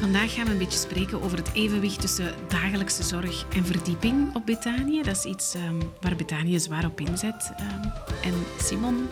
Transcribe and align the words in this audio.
Vandaag 0.00 0.34
gaan 0.34 0.44
we 0.44 0.50
een 0.50 0.58
beetje 0.58 0.78
spreken 0.78 1.22
over 1.22 1.38
het 1.38 1.50
evenwicht 1.52 2.00
tussen 2.00 2.34
dagelijkse 2.48 3.02
zorg 3.02 3.44
en 3.54 3.64
verdieping 3.64 4.34
op 4.34 4.46
Betanië. 4.46 5.02
Dat 5.02 5.16
is 5.16 5.24
iets 5.24 5.54
um, 5.54 5.92
waar 6.00 6.16
Betanië 6.16 6.60
zwaar 6.60 6.84
op 6.84 7.00
inzet. 7.00 7.52
Um, 7.60 7.92
en 8.22 8.34
Simon, 8.62 9.08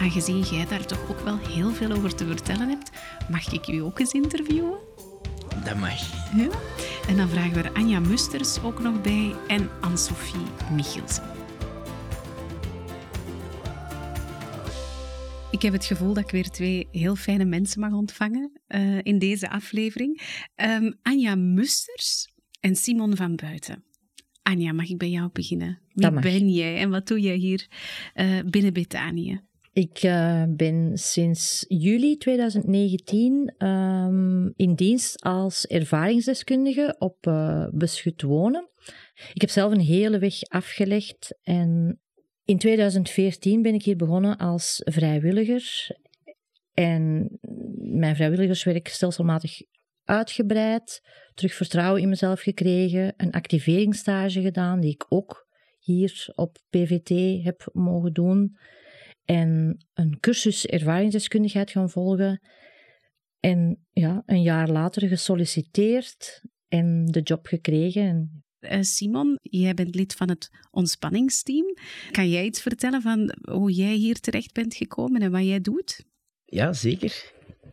aangezien 0.00 0.40
jij 0.40 0.66
daar 0.66 0.86
toch 0.86 1.10
ook 1.10 1.20
wel 1.20 1.38
heel 1.48 1.70
veel 1.70 1.92
over 1.92 2.14
te 2.14 2.26
vertellen 2.26 2.68
hebt, 2.68 2.90
mag 3.30 3.52
ik 3.52 3.68
u 3.68 3.78
ook 3.78 3.98
eens 3.98 4.12
interviewen? 4.12 4.78
Dat 5.64 5.76
mag. 5.76 6.00
Ja? 6.36 6.48
En 7.08 7.16
dan 7.16 7.28
vragen 7.28 7.52
we 7.52 7.62
er 7.62 7.72
Anja 7.72 8.00
Musters 8.00 8.62
ook 8.62 8.82
nog 8.82 9.00
bij 9.00 9.34
en 9.46 9.70
Anne-Sophie 9.80 10.46
Michelsen. 10.72 11.29
Ik 15.60 15.66
heb 15.66 15.74
het 15.74 15.86
gevoel 15.86 16.14
dat 16.14 16.24
ik 16.24 16.30
weer 16.30 16.48
twee 16.48 16.88
heel 16.90 17.16
fijne 17.16 17.44
mensen 17.44 17.80
mag 17.80 17.92
ontvangen 17.92 18.60
uh, 18.68 18.98
in 19.02 19.18
deze 19.18 19.50
aflevering. 19.50 20.20
Um, 20.56 20.98
Anja 21.02 21.34
Musters 21.34 22.32
en 22.60 22.76
Simon 22.76 23.16
van 23.16 23.36
Buiten. 23.36 23.84
Anja, 24.42 24.72
mag 24.72 24.88
ik 24.88 24.98
bij 24.98 25.10
jou 25.10 25.30
beginnen? 25.32 25.80
Wie 25.92 26.10
ben 26.10 26.48
jij 26.48 26.76
en 26.76 26.90
wat 26.90 27.06
doe 27.06 27.20
jij 27.20 27.36
hier 27.36 27.66
uh, 28.14 28.38
binnen 28.46 28.72
Betanië? 28.72 29.40
Ik 29.72 30.02
uh, 30.02 30.44
ben 30.48 30.98
sinds 30.98 31.64
juli 31.68 32.16
2019 32.16 33.54
um, 33.66 34.52
in 34.56 34.74
dienst 34.74 35.22
als 35.22 35.66
ervaringsdeskundige 35.66 36.96
op 36.98 37.26
uh, 37.26 37.66
beschut 37.72 38.22
wonen. 38.22 38.68
Ik 39.32 39.40
heb 39.40 39.50
zelf 39.50 39.72
een 39.72 39.80
hele 39.80 40.18
weg 40.18 40.42
afgelegd 40.42 41.38
en 41.42 42.00
in 42.50 42.58
2014 42.58 43.62
ben 43.62 43.74
ik 43.74 43.82
hier 43.82 43.96
begonnen 43.96 44.36
als 44.36 44.80
vrijwilliger. 44.84 45.96
En 46.72 47.30
mijn 47.78 48.16
vrijwilligerswerk 48.16 48.88
stelselmatig 48.88 49.60
uitgebreid, 50.04 51.00
terug 51.34 51.54
vertrouwen 51.54 52.02
in 52.02 52.08
mezelf 52.08 52.40
gekregen, 52.40 53.14
een 53.16 53.32
activeringsstage 53.32 54.40
gedaan, 54.42 54.80
die 54.80 54.92
ik 54.92 55.06
ook 55.08 55.46
hier 55.78 56.32
op 56.34 56.58
PVT 56.70 57.44
heb 57.44 57.68
mogen 57.72 58.12
doen. 58.12 58.56
En 59.24 59.78
een 59.94 60.20
cursus 60.20 60.66
ervaringsdeskundigheid 60.66 61.70
gaan 61.70 61.90
volgen. 61.90 62.40
En 63.40 63.86
ja, 63.92 64.22
een 64.26 64.42
jaar 64.42 64.68
later 64.68 65.08
gesolliciteerd 65.08 66.42
en 66.68 67.06
de 67.06 67.20
job 67.20 67.46
gekregen. 67.46 68.04
Eh, 68.06 68.49
Simon, 68.80 69.38
jij 69.42 69.74
bent 69.74 69.94
lid 69.94 70.14
van 70.14 70.28
het 70.28 70.50
ontspanningsteam. 70.70 71.74
Kan 72.10 72.30
jij 72.30 72.44
iets 72.44 72.60
vertellen 72.60 73.02
van 73.02 73.34
hoe 73.50 73.72
jij 73.72 73.94
hier 73.94 74.20
terecht 74.20 74.52
bent 74.52 74.74
gekomen 74.74 75.22
en 75.22 75.30
wat 75.30 75.44
jij 75.44 75.60
doet? 75.60 76.04
Ja, 76.44 76.72
zeker. 76.72 77.32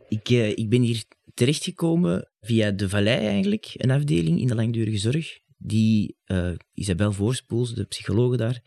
Ik, 0.10 0.30
uh, 0.30 0.50
ik 0.50 0.70
ben 0.70 0.82
hier 0.82 1.04
terechtgekomen 1.34 2.30
via 2.40 2.72
de 2.72 2.90
Vallei 2.90 3.26
eigenlijk, 3.26 3.72
een 3.74 3.92
afdeling 3.92 4.40
in 4.40 4.48
de 4.48 4.56
langdurige 4.56 4.98
zorg. 4.98 5.40
Die 5.58 6.18
uh, 6.26 6.52
Isabel 6.74 7.12
Voorspoels, 7.12 7.74
de 7.74 7.84
psychologe 7.84 8.38
daar, 8.38 8.62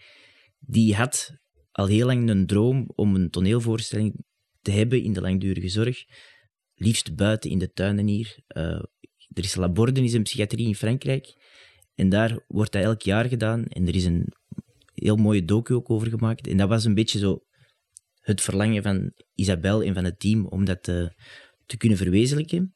die 0.58 0.94
had 0.94 1.36
al 1.72 1.86
heel 1.86 2.06
lang 2.06 2.28
een 2.28 2.46
droom 2.46 2.90
om 2.94 3.14
een 3.14 3.30
toneelvoorstelling 3.30 4.24
te 4.62 4.70
hebben 4.70 5.02
in 5.02 5.12
de 5.12 5.20
langdurige 5.20 5.68
zorg. 5.68 6.04
Liefst 6.74 7.14
buiten 7.16 7.50
in 7.50 7.58
de 7.58 7.72
tuinen 7.72 8.06
hier. 8.06 8.38
Er 9.32 9.44
is 9.44 9.54
Laborden, 9.54 10.04
is 10.04 10.12
een 10.12 10.22
psychiatrie 10.22 10.66
in 10.66 10.74
Frankrijk. 10.74 11.34
En 12.00 12.08
daar 12.08 12.38
wordt 12.48 12.72
dat 12.72 12.82
elk 12.82 13.02
jaar 13.02 13.24
gedaan. 13.24 13.64
En 13.64 13.86
er 13.86 13.94
is 13.94 14.04
een 14.04 14.32
heel 14.94 15.16
mooie 15.16 15.44
docu 15.44 15.74
ook 15.74 15.90
over 15.90 16.08
gemaakt. 16.08 16.46
En 16.46 16.56
dat 16.56 16.68
was 16.68 16.84
een 16.84 16.94
beetje 16.94 17.18
zo 17.18 17.44
het 18.20 18.40
verlangen 18.40 18.82
van 18.82 19.12
Isabel 19.34 19.82
en 19.82 19.94
van 19.94 20.04
het 20.04 20.20
team 20.20 20.46
om 20.46 20.64
dat 20.64 20.82
te, 20.82 21.14
te 21.66 21.76
kunnen 21.76 21.98
verwezenlijken. 21.98 22.74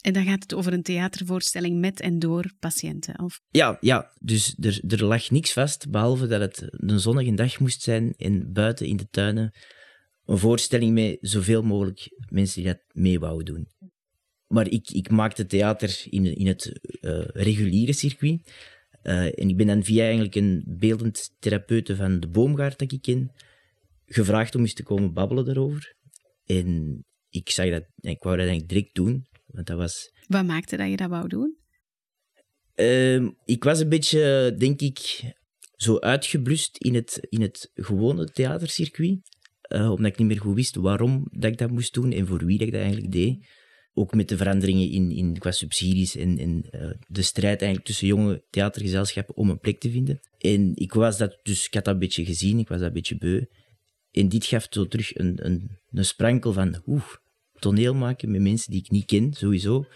En 0.00 0.12
dan 0.12 0.24
gaat 0.24 0.42
het 0.42 0.54
over 0.54 0.72
een 0.72 0.82
theatervoorstelling 0.82 1.80
met 1.80 2.00
en 2.00 2.18
door 2.18 2.52
patiënten? 2.58 3.20
Of? 3.22 3.40
Ja, 3.48 3.76
ja, 3.80 4.12
dus 4.18 4.56
er, 4.60 4.80
er 4.88 5.04
lag 5.04 5.30
niks 5.30 5.52
vast, 5.52 5.90
behalve 5.90 6.26
dat 6.26 6.40
het 6.40 6.66
een 6.70 7.00
zonnige 7.00 7.34
dag 7.34 7.60
moest 7.60 7.82
zijn 7.82 8.14
en 8.16 8.52
buiten 8.52 8.86
in 8.86 8.96
de 8.96 9.08
tuinen 9.10 9.52
een 10.24 10.38
voorstelling 10.38 10.94
met 10.94 11.18
zoveel 11.20 11.62
mogelijk 11.62 12.08
mensen 12.28 12.62
die 12.62 12.72
dat 12.72 12.82
mee 12.92 13.18
wouden 13.18 13.54
doen. 13.54 13.68
Maar 14.46 14.68
ik, 14.68 14.90
ik 14.90 15.10
maakte 15.10 15.46
theater 15.46 16.04
in, 16.10 16.36
in 16.36 16.46
het 16.46 16.80
uh, 17.00 17.24
reguliere 17.24 17.92
circuit. 17.92 18.40
Uh, 19.06 19.24
en 19.24 19.48
ik 19.48 19.56
ben 19.56 19.66
dan 19.66 19.84
via 19.84 20.02
eigenlijk 20.02 20.34
een 20.34 20.64
beeldend 20.66 21.30
therapeute 21.38 21.96
van 21.96 22.20
de 22.20 22.28
Boomgaard 22.28 22.78
dat 22.78 22.92
ik 22.92 23.02
ken, 23.02 23.32
gevraagd 24.06 24.54
om 24.54 24.60
eens 24.60 24.74
te 24.74 24.82
komen 24.82 25.12
babbelen 25.12 25.44
daarover. 25.44 25.94
En 26.44 27.04
ik 27.28 27.50
zag 27.50 27.70
dat, 27.70 27.84
ik 27.96 28.22
wou 28.22 28.36
dat 28.36 28.46
eigenlijk 28.46 28.68
direct 28.68 28.94
doen, 28.94 29.26
want 29.46 29.66
dat 29.66 29.76
was... 29.76 30.12
Wat 30.26 30.44
maakte 30.44 30.76
dat 30.76 30.90
je 30.90 30.96
dat 30.96 31.08
wou 31.08 31.28
doen? 31.28 31.56
Uh, 32.74 33.28
ik 33.44 33.64
was 33.64 33.80
een 33.80 33.88
beetje, 33.88 34.54
denk 34.58 34.80
ik, 34.80 35.22
zo 35.76 35.98
uitgeblust 35.98 36.76
in 36.76 36.94
het, 36.94 37.26
in 37.28 37.40
het 37.40 37.70
gewone 37.74 38.24
theatercircuit. 38.24 39.18
Uh, 39.68 39.90
omdat 39.90 40.12
ik 40.12 40.18
niet 40.18 40.26
meer 40.26 40.40
goed 40.40 40.54
wist 40.54 40.74
waarom 40.74 41.26
dat 41.30 41.50
ik 41.50 41.58
dat 41.58 41.70
moest 41.70 41.94
doen 41.94 42.12
en 42.12 42.26
voor 42.26 42.44
wie 42.44 42.58
dat 42.58 42.66
ik 42.66 42.72
dat 42.72 42.82
eigenlijk 42.82 43.12
deed 43.12 43.46
ook 43.98 44.14
met 44.14 44.28
de 44.28 44.36
veranderingen 44.36 44.90
in, 44.90 45.10
in, 45.10 45.38
qua 45.38 45.50
subsidies 45.50 46.16
en, 46.16 46.38
en 46.38 46.64
uh, 46.74 46.90
de 47.08 47.22
strijd 47.22 47.60
eigenlijk 47.60 47.84
tussen 47.84 48.06
jonge 48.06 48.44
theatergezelschappen 48.50 49.36
om 49.36 49.50
een 49.50 49.58
plek 49.58 49.80
te 49.80 49.90
vinden. 49.90 50.20
En 50.38 50.72
ik 50.74 50.92
was 50.92 51.18
dat, 51.18 51.38
dus 51.42 51.66
ik 51.66 51.74
had 51.74 51.84
dat 51.84 51.94
een 51.94 52.00
beetje 52.00 52.24
gezien, 52.24 52.58
ik 52.58 52.68
was 52.68 52.78
dat 52.78 52.86
een 52.86 52.92
beetje 52.92 53.18
beu. 53.18 53.44
En 54.10 54.28
dit 54.28 54.44
gaf 54.44 54.66
zo 54.70 54.88
terug 54.88 55.16
een, 55.16 55.46
een, 55.46 55.70
een 55.90 56.04
sprankel 56.04 56.52
van, 56.52 56.82
oeh, 56.86 57.14
toneel 57.58 57.94
maken 57.94 58.30
met 58.30 58.40
mensen 58.40 58.70
die 58.70 58.80
ik 58.80 58.90
niet 58.90 59.04
ken, 59.04 59.32
sowieso, 59.32 59.86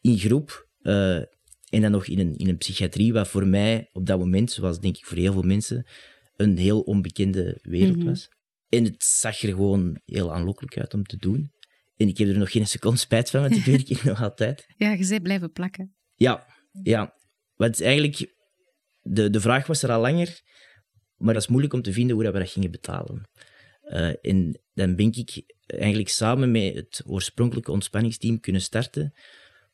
in 0.00 0.18
groep. 0.18 0.68
Uh, 0.82 1.16
en 1.16 1.80
dan 1.80 1.90
nog 1.90 2.06
in 2.06 2.18
een, 2.18 2.36
in 2.36 2.48
een 2.48 2.56
psychiatrie, 2.56 3.12
wat 3.12 3.28
voor 3.28 3.46
mij 3.46 3.88
op 3.92 4.06
dat 4.06 4.18
moment, 4.18 4.50
zoals 4.50 4.80
denk 4.80 4.96
ik 4.96 5.04
voor 5.04 5.16
heel 5.16 5.32
veel 5.32 5.42
mensen, 5.42 5.86
een 6.36 6.56
heel 6.56 6.80
onbekende 6.80 7.58
wereld 7.62 7.96
mhm. 7.96 8.06
was. 8.06 8.28
En 8.68 8.84
het 8.84 9.04
zag 9.04 9.42
er 9.42 9.48
gewoon 9.48 10.00
heel 10.04 10.32
aanlokkelijk 10.32 10.78
uit 10.78 10.94
om 10.94 11.04
te 11.04 11.16
doen. 11.16 11.52
En 11.96 12.08
ik 12.08 12.18
heb 12.18 12.28
er 12.28 12.38
nog 12.38 12.50
geen 12.50 12.66
seconde 12.66 12.98
spijt 12.98 13.30
van, 13.30 13.40
want 13.40 13.56
ik 13.56 13.64
weet 13.64 13.88
het 13.88 14.04
nog 14.04 14.22
altijd. 14.22 14.64
Ja, 14.76 14.90
je 14.90 15.06
bent 15.08 15.22
blijven 15.22 15.52
plakken. 15.52 15.94
Ja, 16.14 16.46
ja. 16.82 17.14
Want 17.54 17.82
eigenlijk, 17.82 18.34
de, 19.02 19.30
de 19.30 19.40
vraag 19.40 19.66
was 19.66 19.82
er 19.82 19.90
al 19.90 20.00
langer, 20.00 20.40
maar 21.16 21.34
dat 21.34 21.42
is 21.42 21.48
moeilijk 21.48 21.72
om 21.72 21.82
te 21.82 21.92
vinden 21.92 22.14
hoe 22.14 22.24
dat 22.24 22.32
we 22.32 22.38
dat 22.38 22.50
gingen 22.50 22.70
betalen. 22.70 23.28
Uh, 23.84 24.12
en 24.20 24.60
dan 24.74 24.96
ben 24.96 25.12
ik 25.12 25.42
eigenlijk 25.66 26.08
samen 26.08 26.50
met 26.50 26.74
het 26.74 27.02
oorspronkelijke 27.06 27.70
ontspanningsteam 27.70 28.40
kunnen 28.40 28.62
starten, 28.62 29.14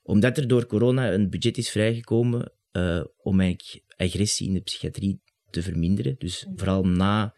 omdat 0.03 0.39
er 0.39 0.49
door 0.49 0.67
corona 0.67 1.13
een 1.13 1.31
budget 1.31 1.59
is 1.59 1.71
vrijgekomen 1.71 2.53
uh, 2.73 3.05
om 3.17 3.41
eigenlijk 3.41 3.85
agressie 3.97 4.47
in 4.47 4.55
de 4.55 4.61
psychiatrie 4.61 5.21
te 5.51 5.63
verminderen. 5.63 6.15
Dus 6.19 6.47
vooral 6.55 6.85
na, 6.85 7.35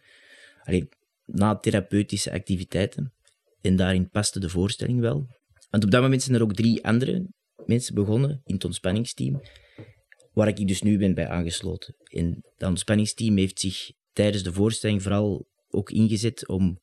allee, 0.62 0.88
na 1.24 1.56
therapeutische 1.56 2.32
activiteiten. 2.32 3.12
En 3.62 3.76
daarin 3.76 4.08
paste 4.08 4.40
de 4.40 4.48
voorstelling 4.48 5.00
wel. 5.00 5.26
Want 5.70 5.84
op 5.84 5.90
dat 5.90 6.02
moment 6.02 6.22
zijn 6.22 6.36
er 6.36 6.42
ook 6.42 6.54
drie 6.54 6.84
andere 6.84 7.26
mensen 7.66 7.94
begonnen 7.94 8.40
in 8.44 8.54
het 8.54 8.64
ontspanningsteam, 8.64 9.40
waar 10.32 10.48
ik 10.48 10.68
dus 10.68 10.82
nu 10.82 10.98
ben 10.98 11.14
bij 11.14 11.28
aangesloten. 11.28 11.94
En 12.04 12.44
dat 12.56 12.68
ontspanningsteam 12.68 13.36
heeft 13.36 13.60
zich 13.60 13.92
tijdens 14.12 14.42
de 14.42 14.52
voorstelling 14.52 15.02
vooral 15.02 15.46
ook 15.68 15.90
ingezet 15.90 16.48
om 16.48 16.80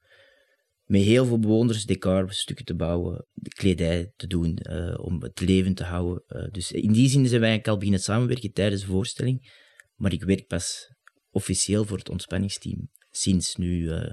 met 0.84 1.02
heel 1.02 1.26
veel 1.26 1.40
bewoners 1.40 1.86
decorstukken 1.86 2.66
te 2.66 2.76
bouwen, 2.76 3.28
de 3.34 3.50
kledij 3.50 4.12
te 4.16 4.28
doen, 4.28 4.60
uh, 4.70 5.00
om 5.00 5.22
het 5.22 5.40
leven 5.40 5.74
te 5.74 5.84
houden. 5.84 6.24
Uh, 6.28 6.52
dus 6.52 6.72
in 6.72 6.92
die 6.92 7.10
zin 7.10 7.28
zijn 7.28 7.42
wij 7.42 7.50
eigenlijk 7.50 7.68
al 7.68 7.78
beginnen 7.78 8.00
samenwerken 8.00 8.54
tijdens 8.54 8.82
de 8.82 8.88
voorstelling. 8.88 9.52
Maar 9.96 10.14
ik 10.14 10.24
werk 10.24 10.48
pas 10.48 10.94
officieel 11.30 11.86
voor 11.86 11.98
het 11.98 12.10
ontspanningsteam 12.10 12.90
sinds 13.10 13.56
nu 13.56 13.82
uh, 13.82 14.10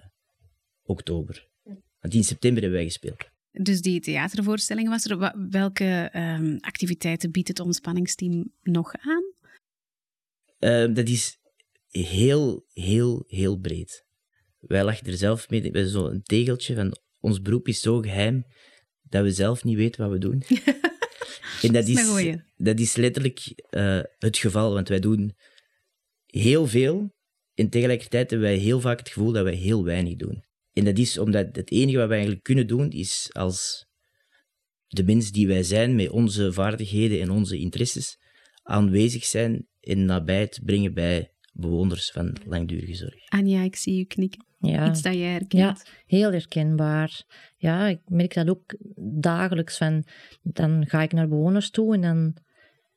oktober. 0.83 1.49
Want 2.07 2.19
in 2.19 2.25
september 2.25 2.63
hebben 2.63 2.79
wij 2.79 2.89
gespeeld. 2.89 3.25
Dus 3.53 3.81
die 3.81 4.01
theatervoorstelling 4.01 4.89
was 4.89 5.05
er. 5.05 5.49
Welke 5.51 6.11
um, 6.15 6.59
activiteiten 6.61 7.31
biedt 7.31 7.49
het 7.49 7.61
ontspanningsteam 7.61 8.53
nog 8.63 8.93
aan? 9.01 9.25
Uh, 10.59 10.95
dat 10.95 11.09
is 11.09 11.39
heel, 11.89 12.67
heel, 12.73 13.25
heel 13.27 13.57
breed. 13.57 14.05
Wij 14.59 14.85
lachen 14.85 15.07
er 15.07 15.17
zelf 15.17 15.49
mee. 15.49 15.71
We 15.71 15.89
zo'n 15.89 16.23
tegeltje 16.23 16.75
van 16.75 16.97
ons 17.21 17.43
beroep 17.43 17.69
is 17.69 17.81
zo 17.81 18.01
geheim 18.01 18.47
dat 19.03 19.23
we 19.23 19.33
zelf 19.33 19.65
niet 19.65 19.77
weten 19.77 20.03
wat 20.03 20.13
we 20.13 20.19
doen. 20.19 20.43
en 21.63 21.73
dat, 21.73 21.89
is, 21.89 22.37
dat 22.57 22.81
is 22.81 22.97
letterlijk 22.97 23.65
uh, 23.71 24.01
het 24.19 24.37
geval, 24.37 24.73
want 24.73 24.89
wij 24.89 25.01
doen 25.01 25.37
heel 26.27 26.67
veel 26.67 27.15
en 27.55 27.69
tegelijkertijd 27.69 28.31
hebben 28.31 28.49
wij 28.49 28.59
heel 28.59 28.81
vaak 28.81 28.99
het 28.99 29.09
gevoel 29.09 29.33
dat 29.33 29.45
wij 29.45 29.55
heel 29.55 29.85
weinig 29.85 30.17
doen. 30.17 30.46
En 30.77 30.85
dat 30.85 30.99
is 30.99 31.19
omdat 31.19 31.47
het 31.53 31.71
enige 31.71 31.97
wat 31.97 32.07
wij 32.07 32.17
eigenlijk 32.17 32.45
kunnen 32.45 32.67
doen, 32.67 32.91
is 32.91 33.31
als 33.33 33.87
de 34.87 35.05
mens 35.05 35.31
die 35.31 35.47
wij 35.47 35.63
zijn, 35.63 35.95
met 35.95 36.11
onze 36.11 36.53
vaardigheden 36.53 37.21
en 37.21 37.31
onze 37.31 37.59
interesses, 37.59 38.19
aanwezig 38.63 39.25
zijn 39.25 39.67
en 39.81 40.05
nabijheid 40.05 40.61
brengen 40.65 40.95
bij 40.95 41.33
bewoners 41.53 42.11
van 42.11 42.37
langdurige 42.47 42.95
zorg. 42.95 43.29
Anja, 43.29 43.63
ik 43.63 43.77
zie 43.77 44.01
u 44.01 44.05
knikken. 44.05 44.45
Ja. 44.59 44.89
Iets 44.89 45.03
dat 45.03 45.15
jij 45.15 45.31
herkent. 45.31 45.83
Ja, 45.85 45.93
heel 46.07 46.33
herkenbaar. 46.33 47.25
Ja, 47.57 47.87
ik 47.87 48.01
merk 48.07 48.35
dat 48.35 48.49
ook 48.49 48.77
dagelijks. 49.21 49.77
Van, 49.77 50.05
dan 50.43 50.87
ga 50.89 51.03
ik 51.03 51.13
naar 51.13 51.29
bewoners 51.29 51.71
toe 51.71 51.95
en 51.95 52.01
dan 52.01 52.37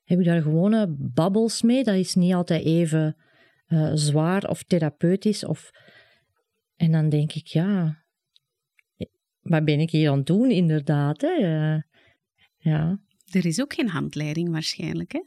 heb 0.04 0.20
ik 0.20 0.26
daar 0.26 0.42
gewone 0.42 0.96
babbels 0.98 1.62
mee. 1.62 1.84
Dat 1.84 1.96
is 1.96 2.16
niet 2.16 2.34
altijd 2.34 2.64
even 2.64 3.16
uh, 3.68 3.92
zwaar 3.94 4.50
of 4.50 4.64
therapeutisch. 4.64 5.46
Of... 5.46 5.72
En 6.80 6.92
dan 6.92 7.10
denk 7.10 7.34
ik, 7.34 7.48
ja, 7.48 8.04
wat 9.42 9.66
ben 9.66 9.80
ik 9.80 9.90
hier 9.90 10.10
aan 10.10 10.18
het 10.18 10.26
doen, 10.26 10.52
inderdaad? 10.52 11.22
Hè? 11.22 11.36
Ja. 12.58 13.00
Er 13.26 13.46
is 13.46 13.62
ook 13.62 13.74
geen 13.74 13.90
handleiding 13.90 14.50
waarschijnlijk, 14.52 15.12
hè? 15.12 15.24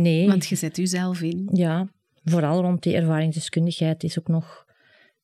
Nee. 0.00 0.26
Want 0.26 0.46
je 0.46 0.56
zet 0.56 0.76
jezelf 0.76 1.22
in. 1.22 1.48
Ja, 1.52 1.92
vooral 2.24 2.60
rond 2.60 2.82
die 2.82 2.94
ervaringsdeskundigheid 2.94 4.02
is 4.02 4.18
ook 4.18 4.28
nog 4.28 4.64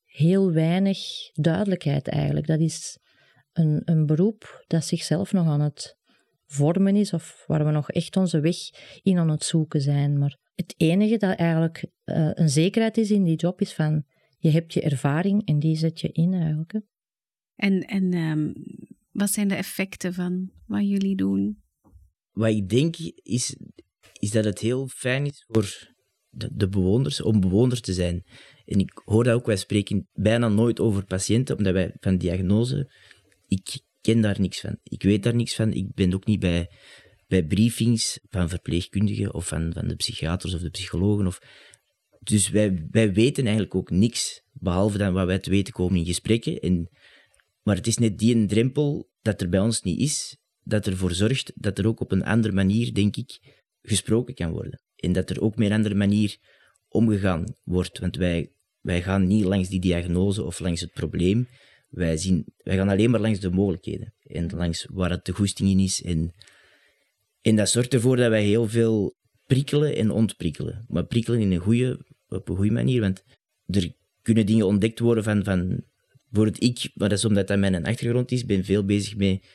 heel 0.04 0.52
weinig 0.52 0.98
duidelijkheid 1.32 2.08
eigenlijk. 2.08 2.46
Dat 2.46 2.60
is 2.60 2.98
een, 3.52 3.82
een 3.84 4.06
beroep 4.06 4.64
dat 4.66 4.84
zichzelf 4.84 5.32
nog 5.32 5.46
aan 5.46 5.60
het 5.60 5.96
vormen 6.46 6.96
is 6.96 7.12
of 7.12 7.44
waar 7.46 7.64
we 7.64 7.70
nog 7.70 7.90
echt 7.90 8.16
onze 8.16 8.40
weg 8.40 8.56
in 9.02 9.18
aan 9.18 9.30
het 9.30 9.44
zoeken 9.44 9.80
zijn. 9.80 10.18
Maar 10.18 10.36
het 10.54 10.74
enige 10.76 11.16
dat 11.16 11.36
eigenlijk 11.36 11.84
uh, 12.04 12.30
een 12.32 12.48
zekerheid 12.48 12.98
is 12.98 13.10
in 13.10 13.24
die 13.24 13.36
job 13.36 13.60
is 13.60 13.74
van 13.74 14.04
je 14.42 14.50
hebt 14.50 14.72
je 14.72 14.80
ervaring 14.80 15.46
en 15.46 15.58
die 15.58 15.76
zet 15.76 16.00
je 16.00 16.12
in 16.12 16.34
eigenlijk. 16.34 16.72
Hè. 16.72 16.78
En, 17.54 17.80
en 17.80 18.14
um, 18.14 18.54
wat 19.10 19.30
zijn 19.30 19.48
de 19.48 19.54
effecten 19.54 20.14
van 20.14 20.50
wat 20.66 20.88
jullie 20.88 21.16
doen? 21.16 21.62
Wat 22.30 22.48
ik 22.48 22.68
denk 22.68 22.96
is, 23.22 23.56
is 24.18 24.30
dat 24.30 24.44
het 24.44 24.58
heel 24.58 24.88
fijn 24.88 25.26
is 25.26 25.44
voor 25.46 25.94
de, 26.28 26.48
de 26.52 26.68
bewoners 26.68 27.20
om 27.20 27.40
bewoner 27.40 27.80
te 27.80 27.92
zijn. 27.92 28.24
En 28.64 28.78
ik 28.78 29.00
hoor 29.04 29.24
dat 29.24 29.34
ook, 29.34 29.46
wij 29.46 29.56
spreken 29.56 30.08
bijna 30.12 30.48
nooit 30.48 30.80
over 30.80 31.04
patiënten, 31.04 31.56
omdat 31.56 31.72
wij 31.72 31.94
van 32.00 32.18
diagnose, 32.18 32.92
ik 33.46 33.80
ken 34.00 34.20
daar 34.20 34.40
niks 34.40 34.60
van. 34.60 34.78
Ik 34.82 35.02
weet 35.02 35.22
daar 35.22 35.34
niks 35.34 35.54
van. 35.54 35.72
Ik 35.72 35.94
ben 35.94 36.14
ook 36.14 36.26
niet 36.26 36.40
bij, 36.40 36.70
bij 37.26 37.44
briefings 37.44 38.18
van 38.28 38.48
verpleegkundigen 38.48 39.34
of 39.34 39.46
van, 39.46 39.72
van 39.72 39.88
de 39.88 39.96
psychiaters 39.96 40.54
of 40.54 40.60
de 40.60 40.70
psychologen. 40.70 41.26
Of, 41.26 41.38
dus 42.22 42.48
wij, 42.48 42.86
wij 42.90 43.12
weten 43.12 43.44
eigenlijk 43.44 43.74
ook 43.74 43.90
niks, 43.90 44.42
behalve 44.52 44.98
dan 44.98 45.12
wat 45.12 45.26
wij 45.26 45.38
te 45.38 45.50
weten 45.50 45.72
komen 45.72 45.98
in 45.98 46.06
gesprekken. 46.06 46.60
En, 46.60 46.88
maar 47.62 47.76
het 47.76 47.86
is 47.86 47.98
net 47.98 48.18
die 48.18 48.46
drempel 48.46 49.10
dat 49.20 49.40
er 49.40 49.48
bij 49.48 49.60
ons 49.60 49.82
niet 49.82 50.00
is, 50.00 50.36
dat 50.62 50.86
ervoor 50.86 51.12
zorgt 51.12 51.52
dat 51.54 51.78
er 51.78 51.86
ook 51.86 52.00
op 52.00 52.12
een 52.12 52.24
andere 52.24 52.54
manier, 52.54 52.94
denk 52.94 53.16
ik, 53.16 53.60
gesproken 53.82 54.34
kan 54.34 54.50
worden. 54.50 54.82
En 54.96 55.12
dat 55.12 55.30
er 55.30 55.40
ook 55.40 55.56
meer 55.56 55.70
een 55.70 55.76
andere 55.76 55.94
manier 55.94 56.36
omgegaan 56.88 57.44
wordt. 57.62 57.98
Want 57.98 58.16
wij, 58.16 58.52
wij 58.80 59.02
gaan 59.02 59.26
niet 59.26 59.44
langs 59.44 59.68
die 59.68 59.80
diagnose 59.80 60.44
of 60.44 60.60
langs 60.60 60.80
het 60.80 60.92
probleem. 60.92 61.48
Wij, 61.88 62.16
zien, 62.16 62.44
wij 62.56 62.76
gaan 62.76 62.88
alleen 62.88 63.10
maar 63.10 63.20
langs 63.20 63.40
de 63.40 63.50
mogelijkheden. 63.50 64.14
En 64.22 64.50
langs 64.56 64.86
waar 64.90 65.10
het 65.10 65.24
de 65.24 65.32
goesting 65.32 65.70
in 65.70 65.78
is. 65.78 66.02
En, 66.02 66.34
en 67.40 67.56
dat 67.56 67.68
zorgt 67.68 67.94
ervoor 67.94 68.16
dat 68.16 68.28
wij 68.28 68.44
heel 68.44 68.68
veel 68.68 69.16
prikkelen 69.46 69.96
en 69.96 70.10
ontprikkelen. 70.10 70.84
Maar 70.88 71.06
prikkelen 71.06 71.40
in 71.40 71.52
een 71.52 71.58
goede, 71.58 72.04
op 72.32 72.48
een 72.48 72.56
goede 72.56 72.72
manier. 72.72 73.00
Want 73.00 73.24
er 73.66 73.92
kunnen 74.22 74.46
dingen 74.46 74.66
ontdekt 74.66 74.98
worden 74.98 75.24
van, 75.24 75.44
van 75.44 75.84
bijvoorbeeld 76.28 76.62
ik, 76.62 76.90
maar 76.94 77.08
dat 77.08 77.18
is 77.18 77.24
omdat 77.24 77.46
dat 77.46 77.58
mijn 77.58 77.84
achtergrond 77.84 78.32
is, 78.32 78.44
ben 78.44 78.64
veel 78.64 78.84
bezig 78.84 79.16
met 79.16 79.46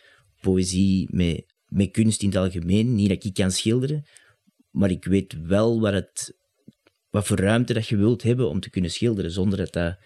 poëzie, 0.42 1.08
met, 1.12 1.54
met 1.66 1.92
kunst 1.92 2.22
in 2.22 2.28
het 2.28 2.38
algemeen. 2.38 2.96
Niet 2.96 3.10
dat 3.10 3.24
ik 3.24 3.34
kan 3.34 3.52
schilderen, 3.52 4.06
maar 4.72 4.92
ik 4.92 5.06
weet 5.06 5.36
wel 5.46 5.80
wat, 5.80 5.94
het, 5.94 6.38
wat 7.10 7.28
voor 7.28 7.38
ruimte 7.38 7.74
dat 7.74 7.88
je 7.88 7.98
wilt 7.98 8.24
hebben 8.24 8.50
om 8.50 8.60
te 8.60 8.70
kunnen 8.70 8.92
schilderen, 8.92 9.32
zonder 9.32 9.58
dat 9.58 9.74
dat 9.74 9.98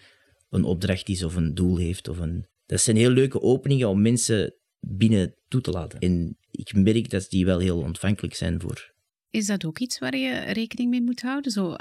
een 0.50 0.64
opdracht 0.64 1.08
is 1.08 1.22
of 1.22 1.36
een 1.36 1.54
doel 1.54 1.76
heeft. 1.76 2.08
Of 2.08 2.18
een... 2.18 2.46
Dat 2.66 2.80
zijn 2.80 2.96
heel 2.96 3.10
leuke 3.10 3.40
openingen 3.40 3.88
om 3.88 4.02
mensen 4.02 4.54
binnen 4.80 5.34
toe 5.48 5.60
te 5.60 5.70
laten. 5.70 5.98
En 5.98 6.38
ik 6.50 6.74
merk 6.74 7.10
dat 7.10 7.30
die 7.30 7.44
wel 7.44 7.58
heel 7.58 7.78
ontvankelijk 7.78 8.34
zijn 8.34 8.60
voor. 8.60 8.91
Is 9.32 9.46
dat 9.46 9.64
ook 9.64 9.78
iets 9.78 9.98
waar 9.98 10.16
je 10.16 10.40
rekening 10.40 10.90
mee 10.90 11.02
moet 11.02 11.22
houden? 11.22 11.52
Zo, 11.52 11.76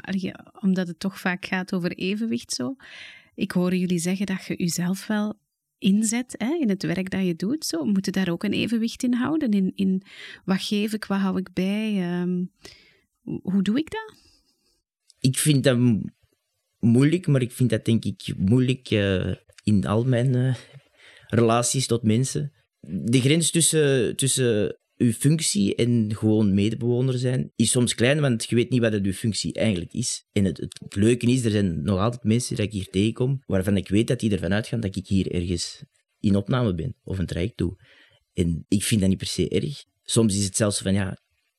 omdat 0.59 0.87
het 0.87 0.99
toch 0.99 1.19
vaak 1.19 1.45
gaat 1.45 1.73
over 1.73 1.91
evenwicht 1.91 2.53
zo. 2.53 2.75
Ik 3.35 3.51
hoor 3.51 3.75
jullie 3.75 3.99
zeggen 3.99 4.25
dat 4.25 4.45
je 4.45 4.55
jezelf 4.55 5.07
wel 5.07 5.39
inzet 5.77 6.35
hè, 6.37 6.57
in 6.59 6.69
het 6.69 6.83
werk 6.83 7.09
dat 7.09 7.25
je 7.25 7.35
doet. 7.35 7.65
Zo, 7.65 7.83
moet 7.83 8.05
je 8.05 8.11
daar 8.11 8.29
ook 8.29 8.43
een 8.43 8.53
evenwicht 8.53 9.03
in 9.03 9.13
houden? 9.13 9.51
In, 9.51 9.71
in 9.75 10.01
wat 10.45 10.61
geef 10.61 10.93
ik, 10.93 11.05
wat 11.05 11.19
hou 11.19 11.37
ik 11.37 11.53
bij? 11.53 12.19
Um, 12.21 12.51
hoe 13.23 13.61
doe 13.61 13.77
ik 13.77 13.91
dat? 13.91 14.15
Ik 15.19 15.37
vind 15.37 15.63
dat 15.63 15.77
moeilijk, 16.79 17.27
maar 17.27 17.41
ik 17.41 17.51
vind 17.51 17.69
dat 17.69 17.85
denk 17.85 18.05
ik 18.05 18.33
moeilijk 18.37 18.91
uh, 18.91 19.33
in 19.63 19.85
al 19.85 20.03
mijn 20.03 20.35
uh, 20.35 20.55
relaties 21.27 21.87
tot 21.87 22.03
mensen. 22.03 22.51
De 22.87 23.21
grens 23.21 23.51
tussen, 23.51 24.15
tussen 24.15 24.80
uw 25.01 25.11
functie 25.11 25.75
en 25.75 26.15
gewoon 26.15 26.53
medebewoner 26.53 27.17
zijn 27.17 27.51
is 27.55 27.71
soms 27.71 27.95
klein, 27.95 28.19
want 28.19 28.49
je 28.49 28.55
weet 28.55 28.69
niet 28.69 28.81
wat 28.81 28.93
uw 28.93 29.13
functie 29.13 29.53
eigenlijk 29.53 29.93
is. 29.93 30.25
En 30.31 30.45
het, 30.45 30.57
het, 30.57 30.95
leuke 30.95 31.25
is, 31.25 31.45
er 31.45 31.51
zijn 31.51 31.83
nog 31.83 31.99
altijd 31.99 32.23
mensen 32.23 32.55
dat 32.55 32.65
ik 32.65 32.71
hier 32.71 32.87
tegenkom, 32.89 33.43
waarvan 33.45 33.77
ik 33.77 33.89
weet 33.89 34.07
dat 34.07 34.19
die 34.19 34.31
ervan 34.31 34.53
uitgaan 34.53 34.79
dat 34.79 34.95
ik 34.95 35.07
hier 35.07 35.31
ergens 35.31 35.83
in 36.19 36.35
opname 36.35 36.73
ben 36.73 36.95
of 37.03 37.19
een 37.19 37.25
traject 37.25 37.57
doe. 37.57 37.75
En 38.33 38.65
ik 38.67 38.83
vind 38.83 39.01
dat 39.01 39.09
niet 39.09 39.17
per 39.17 39.27
se 39.27 39.49
erg. 39.49 39.83
Soms 40.03 40.37
is 40.37 40.45
het 40.45 40.55
zelfs 40.55 40.81
van, 40.81 40.93
ja, 40.93 41.17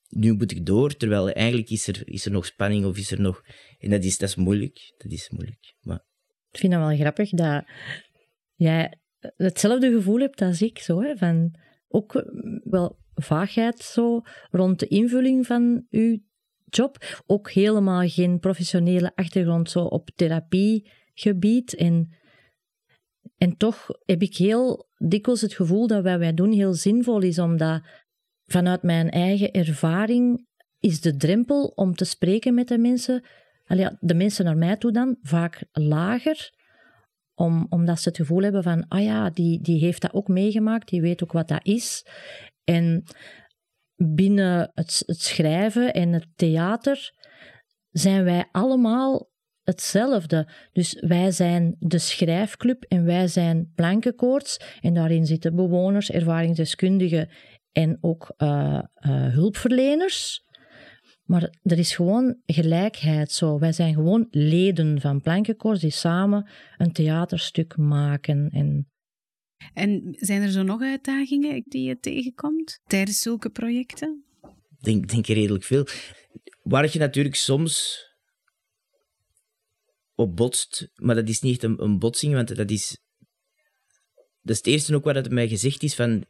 nu 0.09 0.33
moet 0.33 0.51
ik 0.51 0.67
door, 0.67 0.97
terwijl 0.97 1.31
eigenlijk 1.31 1.71
is 1.71 1.87
er, 1.87 2.03
is 2.05 2.25
er 2.25 2.33
nog 2.33 2.47
spanning 2.47 2.85
of 2.85 2.99
is 2.99 3.11
er 3.11 3.21
nog... 3.21 3.43
En 3.79 3.91
dat 3.91 4.05
is, 4.05 4.19
dat 4.19 4.29
is 4.29 4.35
moeilijk. 4.35 4.95
Dat 4.97 5.13
is 5.13 5.31
moeilijk. 5.31 5.75
Maar... 5.81 6.05
Ik 6.51 6.59
vind 6.59 6.73
het 6.73 6.83
wel 6.83 6.97
grappig 6.97 7.31
dat 7.31 7.65
jij 8.55 8.99
hetzelfde 9.37 9.91
gevoel 9.93 10.19
hebt 10.19 10.43
als 10.43 10.63
ik, 10.63 10.79
zo, 10.79 11.03
hè, 11.03 11.17
van 11.17 11.55
ook 11.89 12.25
wel 12.65 13.01
vaagheid 13.15 13.79
zo 13.79 14.21
rond 14.51 14.79
de 14.79 14.87
invulling 14.87 15.47
van 15.47 15.87
uw 15.91 16.19
job. 16.65 17.23
Ook 17.27 17.51
helemaal 17.51 18.09
geen 18.09 18.39
professionele 18.39 19.13
achtergrond 19.15 19.71
zo 19.71 19.85
op 19.85 20.11
therapiegebied. 20.15 21.75
En, 21.75 22.15
en 23.37 23.57
toch 23.57 23.89
heb 24.05 24.23
ik 24.23 24.37
heel 24.37 24.89
dikwijls 24.99 25.41
het 25.41 25.55
gevoel 25.55 25.87
dat 25.87 26.05
wat 26.05 26.19
wij 26.19 26.35
doen 26.35 26.53
heel 26.53 26.75
zinvol 26.75 27.21
is, 27.21 27.39
omdat 27.39 27.83
vanuit 28.47 28.83
mijn 28.83 29.11
eigen 29.11 29.53
ervaring 29.53 30.47
is 30.81 31.01
de 31.01 31.17
drempel 31.17 31.67
om 31.67 31.95
te 31.95 32.05
spreken 32.05 32.55
met 32.55 32.69
de 32.69 32.79
mensen, 32.79 33.23
de 34.01 34.15
mensen 34.15 34.45
naar 34.45 34.57
mij 34.57 34.77
toe 34.77 34.93
dan, 34.93 35.17
vaak 35.23 35.65
lager. 35.73 36.61
Om, 37.35 37.67
omdat 37.69 38.01
ze 38.01 38.09
het 38.09 38.17
gevoel 38.17 38.43
hebben 38.43 38.63
van, 38.63 38.89
ah 38.89 39.03
ja, 39.03 39.31
die, 39.31 39.61
die 39.61 39.79
heeft 39.79 40.01
dat 40.01 40.13
ook 40.13 40.29
meegemaakt, 40.29 40.89
die 40.89 41.01
weet 41.01 41.23
ook 41.23 41.33
wat 41.33 41.49
dat 41.49 41.65
is. 41.67 42.07
En 42.65 43.05
binnen 43.97 44.71
het, 44.75 45.03
het 45.07 45.21
schrijven 45.21 45.93
en 45.93 46.13
het 46.13 46.27
theater 46.35 47.13
zijn 47.91 48.25
wij 48.25 48.49
allemaal 48.53 49.31
hetzelfde. 49.63 50.49
Dus 50.73 51.01
wij 51.01 51.31
zijn 51.31 51.77
de 51.79 51.99
schrijfclub 51.99 52.83
en 52.83 53.05
wij 53.05 53.29
zijn 53.29 53.73
plankenkoorts. 53.75 54.61
En 54.81 54.95
daarin 54.95 55.27
zitten 55.27 55.55
bewoners, 55.55 56.11
ervaringsdeskundigen 56.11 57.29
en 57.73 57.99
ook 58.01 58.35
uh, 58.39 58.49
uh, 58.49 58.83
hulpverleners. 59.35 60.45
Maar 61.23 61.55
er 61.63 61.79
is 61.79 61.95
gewoon 61.95 62.37
gelijkheid 62.47 63.33
zo. 63.33 63.59
Wij 63.59 63.73
zijn 63.73 63.95
gewoon 63.95 64.27
leden 64.31 65.01
van 65.01 65.21
plankenkoorts 65.21 65.81
die 65.81 65.91
samen 65.91 66.51
een 66.77 66.93
theaterstuk 66.93 67.77
maken. 67.77 68.49
En 68.49 68.92
en 69.75 70.17
zijn 70.19 70.43
er 70.43 70.51
zo 70.51 70.63
nog 70.63 70.81
uitdagingen 70.81 71.63
die 71.67 71.83
je 71.83 71.99
tegenkomt 71.99 72.81
tijdens 72.87 73.19
zulke 73.19 73.51
projecten? 73.51 74.25
Ik 74.79 74.85
denk, 74.85 75.09
denk 75.09 75.27
redelijk 75.27 75.65
veel. 75.65 75.87
Waar 76.63 76.93
je 76.93 76.99
natuurlijk 76.99 77.35
soms 77.35 78.05
op 80.15 80.37
botst, 80.37 80.89
maar 80.95 81.15
dat 81.15 81.29
is 81.29 81.41
niet 81.41 81.63
een, 81.63 81.83
een 81.83 81.99
botsing, 81.99 82.35
want 82.35 82.57
dat 82.57 82.71
is, 82.71 82.99
dat 84.41 84.51
is 84.51 84.57
het 84.57 84.67
eerste 84.67 84.95
ook 84.95 85.05
wat 85.05 85.15
het 85.15 85.31
mij 85.31 85.49
gezegd 85.49 85.83
is 85.83 85.95
van 85.95 86.25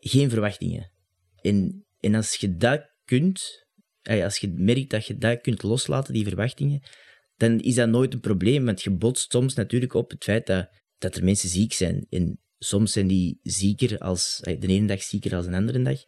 geen 0.00 0.30
verwachtingen. 0.30 0.92
En, 1.40 1.86
en 2.00 2.14
als 2.14 2.34
je 2.34 2.56
dat 2.56 2.92
kunt, 3.04 3.66
als 4.02 4.38
je 4.38 4.48
merkt 4.48 4.90
dat 4.90 5.06
je 5.06 5.16
dat 5.16 5.40
kunt 5.40 5.62
loslaten, 5.62 6.14
die 6.14 6.24
verwachtingen, 6.24 6.82
dan 7.36 7.60
is 7.60 7.74
dat 7.74 7.88
nooit 7.88 8.14
een 8.14 8.20
probleem, 8.20 8.64
want 8.64 8.82
je 8.82 8.90
botst 8.90 9.30
soms 9.32 9.54
natuurlijk 9.54 9.94
op 9.94 10.10
het 10.10 10.24
feit 10.24 10.46
dat 10.46 10.68
dat 11.04 11.16
er 11.16 11.24
mensen 11.24 11.48
ziek 11.48 11.72
zijn. 11.72 12.06
En 12.10 12.38
soms 12.58 12.92
zijn 12.92 13.06
die 13.06 13.38
zieker 13.42 13.98
als, 13.98 14.40
de 14.42 14.66
ene 14.66 14.86
dag 14.86 15.02
zieker 15.02 15.36
als 15.36 15.46
een 15.46 15.54
andere 15.54 15.82
dag. 15.82 15.98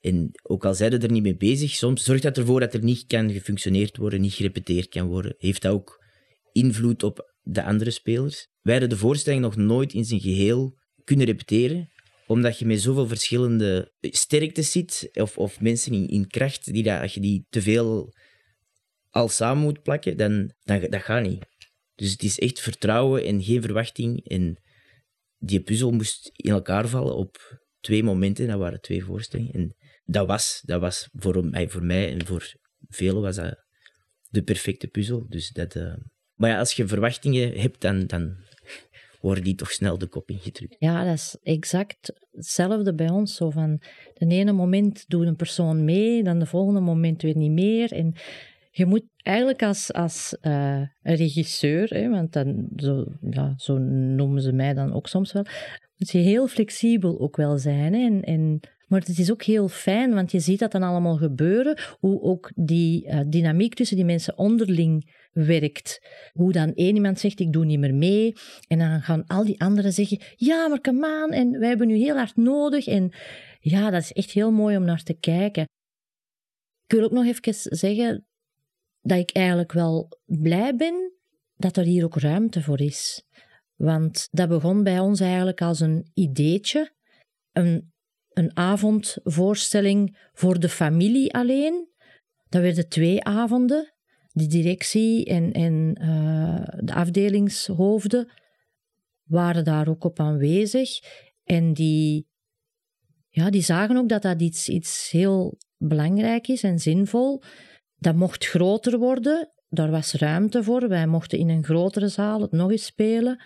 En 0.00 0.30
ook 0.42 0.64
al 0.64 0.74
zijn 0.74 0.92
ze 0.92 0.98
er 0.98 1.12
niet 1.12 1.22
mee 1.22 1.36
bezig, 1.36 1.70
soms 1.70 2.04
zorgt 2.04 2.22
dat 2.22 2.38
ervoor 2.38 2.60
dat 2.60 2.74
er 2.74 2.82
niet 2.82 3.06
kan 3.06 3.30
gefunctioneerd 3.30 3.96
worden, 3.96 4.20
niet 4.20 4.32
gerepeteerd 4.32 4.88
kan 4.88 5.06
worden. 5.06 5.34
Heeft 5.38 5.62
dat 5.62 5.72
ook 5.72 6.04
invloed 6.52 7.02
op 7.02 7.34
de 7.42 7.62
andere 7.62 7.90
spelers? 7.90 8.48
Wij 8.62 8.72
hadden 8.72 8.90
de 8.90 8.96
voorstelling 8.96 9.42
nog 9.42 9.56
nooit 9.56 9.92
in 9.92 10.04
zijn 10.04 10.20
geheel 10.20 10.78
kunnen 11.04 11.26
repeteren, 11.26 11.88
omdat 12.26 12.58
je 12.58 12.66
met 12.66 12.80
zoveel 12.80 13.06
verschillende 13.06 13.92
sterktes 14.00 14.72
zit, 14.72 15.10
of, 15.12 15.38
of 15.38 15.60
mensen 15.60 15.92
in, 15.92 16.08
in 16.08 16.26
kracht, 16.26 16.72
die 16.72 16.82
dat, 16.82 17.00
als 17.00 17.14
je 17.14 17.20
die 17.20 17.46
te 17.50 17.62
veel 17.62 18.14
al 19.10 19.28
samen 19.28 19.62
moet 19.62 19.82
plakken, 19.82 20.16
dan, 20.16 20.52
dan 20.62 20.80
dat 20.90 21.02
gaat 21.02 21.22
niet. 21.22 21.44
Dus 22.00 22.12
het 22.12 22.22
is 22.22 22.38
echt 22.38 22.60
vertrouwen 22.60 23.24
en 23.24 23.42
geen 23.42 23.62
verwachting. 23.62 24.26
En 24.26 24.60
die 25.38 25.60
puzzel 25.60 25.90
moest 25.90 26.30
in 26.34 26.50
elkaar 26.50 26.88
vallen 26.88 27.16
op 27.16 27.60
twee 27.80 28.02
momenten. 28.02 28.46
Dat 28.46 28.58
waren 28.58 28.80
twee 28.80 29.04
voorstellingen. 29.04 29.52
En 29.52 29.76
dat 30.04 30.26
was, 30.26 30.62
dat 30.64 30.80
was 30.80 31.08
voor, 31.12 31.46
mij, 31.46 31.68
voor 31.68 31.84
mij 31.84 32.12
en 32.12 32.26
voor 32.26 32.54
velen 32.88 33.22
was 33.22 33.36
dat 33.36 33.64
de 34.28 34.42
perfecte 34.42 34.86
puzzel. 34.86 35.26
Dus 35.28 35.50
dat, 35.50 35.74
uh... 35.74 35.94
Maar 36.34 36.50
ja, 36.50 36.58
als 36.58 36.72
je 36.72 36.88
verwachtingen 36.88 37.60
hebt, 37.60 37.80
dan, 37.80 38.06
dan 38.06 38.36
worden 39.20 39.44
die 39.44 39.54
toch 39.54 39.70
snel 39.70 39.98
de 39.98 40.06
kop 40.06 40.30
ingedrukt. 40.30 40.76
Ja, 40.78 41.04
dat 41.04 41.14
is 41.14 41.36
exact 41.42 42.12
hetzelfde 42.30 42.94
bij 42.94 43.10
ons. 43.10 43.34
Zo 43.34 43.50
van, 43.50 43.82
de 44.14 44.26
ene 44.26 44.52
moment 44.52 45.04
doet 45.08 45.26
een 45.26 45.36
persoon 45.36 45.84
mee, 45.84 46.22
dan 46.22 46.38
de 46.38 46.46
volgende 46.46 46.80
moment 46.80 47.22
weer 47.22 47.36
niet 47.36 47.52
meer. 47.52 47.92
En 47.92 48.14
je 48.70 48.86
moet 48.86 49.04
eigenlijk 49.16 49.62
als, 49.62 49.92
als 49.92 50.36
uh, 50.42 50.82
regisseur, 51.02 51.88
hè, 51.88 52.08
want 52.08 52.32
dan, 52.32 52.68
zo, 52.76 53.04
ja, 53.30 53.54
zo 53.56 53.78
noemen 53.78 54.42
ze 54.42 54.52
mij 54.52 54.74
dan 54.74 54.92
ook 54.92 55.06
soms 55.06 55.32
wel, 55.32 55.44
moet 55.96 56.10
je 56.10 56.18
heel 56.18 56.46
flexibel 56.46 57.20
ook 57.20 57.36
wel 57.36 57.58
zijn. 57.58 57.94
En, 57.94 58.22
en, 58.22 58.60
maar 58.86 59.00
het 59.00 59.18
is 59.18 59.30
ook 59.30 59.42
heel 59.42 59.68
fijn, 59.68 60.14
want 60.14 60.32
je 60.32 60.40
ziet 60.40 60.58
dat 60.58 60.72
dan 60.72 60.82
allemaal 60.82 61.16
gebeuren, 61.16 61.78
hoe 61.98 62.20
ook 62.20 62.50
die 62.54 63.06
uh, 63.06 63.20
dynamiek 63.26 63.74
tussen 63.74 63.96
die 63.96 64.04
mensen 64.04 64.38
onderling 64.38 65.18
werkt. 65.32 66.06
Hoe 66.32 66.52
dan 66.52 66.74
één 66.74 66.94
iemand 66.94 67.18
zegt, 67.18 67.40
ik 67.40 67.52
doe 67.52 67.64
niet 67.64 67.78
meer 67.78 67.94
mee, 67.94 68.32
en 68.68 68.78
dan 68.78 69.00
gaan 69.00 69.26
al 69.26 69.44
die 69.44 69.60
anderen 69.60 69.92
zeggen, 69.92 70.20
ja, 70.36 70.68
maar 70.68 70.80
kom 70.80 71.04
aan, 71.04 71.30
en 71.30 71.58
wij 71.58 71.68
hebben 71.68 71.90
u 71.90 71.96
heel 71.96 72.16
hard 72.16 72.36
nodig. 72.36 72.86
En 72.86 73.12
ja, 73.60 73.90
dat 73.90 74.02
is 74.02 74.12
echt 74.12 74.30
heel 74.30 74.50
mooi 74.50 74.76
om 74.76 74.84
naar 74.84 75.02
te 75.02 75.14
kijken. 75.14 75.62
Ik 76.86 76.96
wil 76.96 77.04
ook 77.04 77.12
nog 77.12 77.26
even 77.26 77.54
zeggen, 77.54 78.24
dat 79.00 79.18
ik 79.18 79.30
eigenlijk 79.30 79.72
wel 79.72 80.08
blij 80.24 80.76
ben 80.76 81.12
dat 81.60 81.76
er 81.76 81.84
hier 81.84 82.04
ook 82.04 82.16
ruimte 82.16 82.62
voor 82.62 82.80
is. 82.80 83.24
Want 83.76 84.28
dat 84.30 84.48
begon 84.48 84.82
bij 84.82 84.98
ons 84.98 85.20
eigenlijk 85.20 85.62
als 85.62 85.80
een 85.80 86.10
ideetje, 86.14 86.92
een, 87.52 87.92
een 88.28 88.56
avondvoorstelling 88.56 90.28
voor 90.32 90.60
de 90.60 90.68
familie 90.68 91.34
alleen. 91.34 91.88
Dat 92.48 92.62
werden 92.62 92.88
twee 92.88 93.24
avonden. 93.24 93.94
De 94.32 94.46
directie 94.46 95.24
en, 95.24 95.52
en 95.52 95.96
uh, 96.02 96.64
de 96.84 96.94
afdelingshoofden 96.94 98.32
waren 99.24 99.64
daar 99.64 99.88
ook 99.88 100.04
op 100.04 100.20
aanwezig. 100.20 100.90
En 101.44 101.72
die, 101.72 102.26
ja, 103.28 103.50
die 103.50 103.62
zagen 103.62 103.96
ook 103.96 104.08
dat 104.08 104.22
dat 104.22 104.40
iets, 104.40 104.68
iets 104.68 105.10
heel 105.10 105.58
belangrijk 105.76 106.48
is 106.48 106.62
en 106.62 106.78
zinvol. 106.78 107.42
Dat 108.00 108.14
mocht 108.14 108.46
groter 108.46 108.98
worden. 108.98 109.50
Daar 109.68 109.90
was 109.90 110.12
ruimte 110.12 110.62
voor. 110.62 110.88
Wij 110.88 111.06
mochten 111.06 111.38
in 111.38 111.48
een 111.48 111.64
grotere 111.64 112.08
zaal 112.08 112.40
het 112.40 112.52
nog 112.52 112.70
eens 112.70 112.84
spelen. 112.84 113.42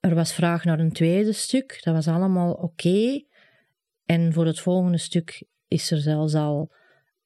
Er 0.00 0.14
was 0.14 0.32
vraag 0.32 0.64
naar 0.64 0.78
een 0.78 0.92
tweede 0.92 1.32
stuk. 1.32 1.80
Dat 1.82 1.94
was 1.94 2.08
allemaal 2.08 2.52
oké. 2.52 3.24
En 4.04 4.32
voor 4.32 4.46
het 4.46 4.60
volgende 4.60 4.98
stuk 4.98 5.42
is 5.68 5.90
er 5.90 5.98
zelfs 5.98 6.34
al 6.34 6.72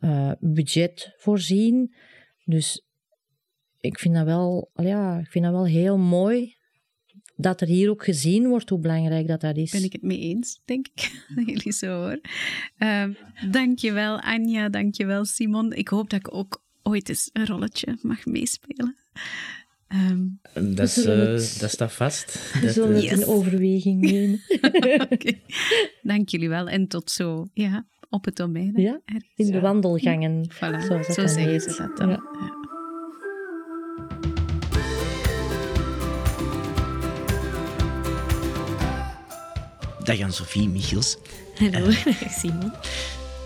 uh, 0.00 0.32
budget 0.40 1.14
voorzien. 1.16 1.94
Dus 2.44 2.86
ik 3.78 3.98
vind 3.98 4.14
dat 4.14 4.24
wel, 4.24 4.70
ja, 4.74 5.18
ik 5.18 5.30
vind 5.30 5.44
dat 5.44 5.54
wel 5.54 5.66
heel 5.66 5.98
mooi 5.98 6.57
dat 7.40 7.60
er 7.60 7.66
hier 7.66 7.90
ook 7.90 8.04
gezien 8.04 8.48
wordt 8.48 8.68
hoe 8.68 8.78
belangrijk 8.78 9.26
dat, 9.26 9.40
dat 9.40 9.56
is. 9.56 9.70
Ben 9.70 9.84
ik 9.84 9.92
het 9.92 10.02
mee 10.02 10.18
eens, 10.18 10.60
denk 10.64 10.86
ik. 10.94 11.22
Jullie 11.46 11.72
zo 11.72 11.86
hoor. 11.86 12.20
Uh, 12.78 13.04
dankjewel 13.50 14.20
Anja, 14.20 14.68
dankjewel 14.68 15.24
Simon. 15.24 15.72
Ik 15.72 15.88
hoop 15.88 16.10
dat 16.10 16.18
ik 16.18 16.34
ook 16.34 16.62
ooit 16.82 17.08
eens 17.08 17.30
een 17.32 17.46
rolletje 17.46 17.98
mag 18.02 18.26
meespelen. 18.26 18.96
Um, 19.88 20.40
dat, 20.52 20.96
uh, 20.96 21.06
dat 21.60 21.70
staat 21.70 21.92
vast. 21.92 22.52
We 22.60 22.72
zullen 22.72 22.94
het 22.94 23.04
in 23.04 23.26
overweging 23.26 24.00
nemen. 24.00 24.40
okay. 25.12 25.42
Dank 26.02 26.28
jullie 26.28 26.48
wel 26.48 26.68
en 26.68 26.88
tot 26.88 27.10
zo 27.10 27.48
ja, 27.54 27.86
op 28.10 28.24
het 28.24 28.36
domein. 28.36 28.72
Ja, 28.76 29.00
in 29.34 29.50
de 29.50 29.60
wandelgangen. 29.60 30.50
Voilà. 30.54 31.12
Zo 31.12 31.26
zeggen 31.26 31.60
ze 31.60 31.74
dat 31.78 31.96
dan. 31.96 32.08
Ja. 32.08 32.22
Ja. 32.40 32.68
Dag 40.08 40.20
Anne-Sophie 40.20 40.68
Michiels. 40.68 41.16
Hallo, 41.58 41.86
uh, 42.06 42.28
Simon. 42.38 42.72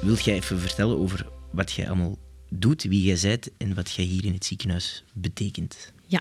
Wil 0.00 0.14
jij 0.14 0.34
even 0.34 0.58
vertellen 0.58 0.98
over 0.98 1.26
wat 1.50 1.72
jij 1.72 1.86
allemaal 1.86 2.18
doet, 2.48 2.82
wie 2.82 3.02
jij 3.02 3.18
bent 3.22 3.50
en 3.56 3.74
wat 3.74 3.90
jij 3.90 4.04
hier 4.04 4.24
in 4.24 4.32
het 4.32 4.44
ziekenhuis 4.44 5.04
betekent? 5.12 5.92
Ja, 6.06 6.20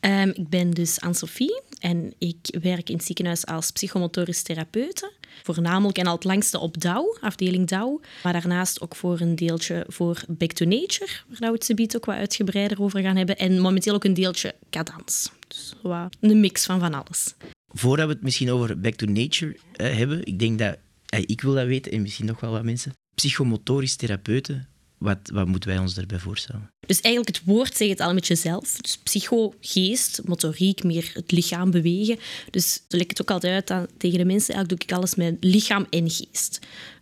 um, 0.00 0.28
ik 0.34 0.48
ben 0.48 0.70
dus 0.70 1.00
Anne-Sophie 1.00 1.62
en 1.78 2.14
ik 2.18 2.56
werk 2.60 2.88
in 2.88 2.96
het 2.96 3.04
ziekenhuis 3.04 3.46
als 3.46 3.70
psychomotorisch 3.70 4.42
therapeute. 4.42 5.12
Voornamelijk 5.42 5.98
en 5.98 6.06
al 6.06 6.14
het 6.14 6.24
langste 6.24 6.58
op 6.58 6.80
DOW, 6.80 7.16
afdeling 7.20 7.66
DOW. 7.66 8.02
Maar 8.22 8.32
daarnaast 8.32 8.80
ook 8.80 8.96
voor 8.96 9.20
een 9.20 9.36
deeltje 9.36 9.84
voor 9.88 10.22
Back 10.28 10.52
to 10.52 10.64
Nature, 10.64 11.10
waar 11.28 11.50
we 11.50 11.56
het 11.56 11.64
gebied 11.64 11.96
ook 11.96 12.04
wat 12.04 12.16
uitgebreider 12.16 12.82
over 12.82 13.00
gaan 13.00 13.16
hebben. 13.16 13.36
En 13.36 13.60
momenteel 13.60 13.94
ook 13.94 14.04
een 14.04 14.14
deeltje 14.14 14.54
cadans. 14.70 15.30
Dus 15.48 15.74
een 16.20 16.40
mix 16.40 16.64
van 16.64 16.80
van 16.80 16.94
alles. 16.94 17.34
Voordat 17.68 18.06
we 18.06 18.12
het 18.12 18.22
misschien 18.22 18.50
over 18.50 18.80
Back 18.80 18.94
to 18.94 19.06
Nature 19.06 19.56
uh, 19.56 19.96
hebben, 19.96 20.26
ik 20.26 20.38
denk 20.38 20.58
dat 20.58 20.76
uh, 21.14 21.20
ik 21.26 21.40
wil 21.40 21.54
dat 21.54 21.66
weten 21.66 21.92
en 21.92 22.02
misschien 22.02 22.26
nog 22.26 22.40
wel 22.40 22.50
wat 22.50 22.64
mensen. 22.64 22.92
Psychomotorisch 23.14 23.96
therapeuten, 23.96 24.68
wat, 24.98 25.18
wat 25.32 25.46
moeten 25.46 25.70
wij 25.70 25.78
ons 25.78 25.94
daarbij 25.94 26.18
voorstellen? 26.18 26.70
Dus 26.86 27.00
eigenlijk 27.00 27.36
het 27.36 27.46
woord 27.46 27.76
zegt 27.76 27.90
het 27.90 28.00
al 28.00 28.14
met 28.14 28.26
jezelf. 28.26 28.76
Dus 28.76 28.98
psycho, 28.98 29.54
geest, 29.60 30.20
motoriek, 30.24 30.84
meer 30.84 31.10
het 31.14 31.30
lichaam 31.30 31.70
bewegen. 31.70 32.18
Dus 32.50 32.82
leg 32.88 33.06
het 33.06 33.20
ook 33.20 33.30
altijd 33.30 33.52
uit 33.52 33.70
aan, 33.70 33.86
tegen 33.96 34.18
de 34.18 34.24
mensen. 34.24 34.54
Eigenlijk 34.54 34.80
doe 34.80 34.88
ik 34.88 34.96
alles 34.96 35.14
met 35.14 35.36
lichaam 35.40 35.86
en 35.90 36.10
geest. 36.10 36.58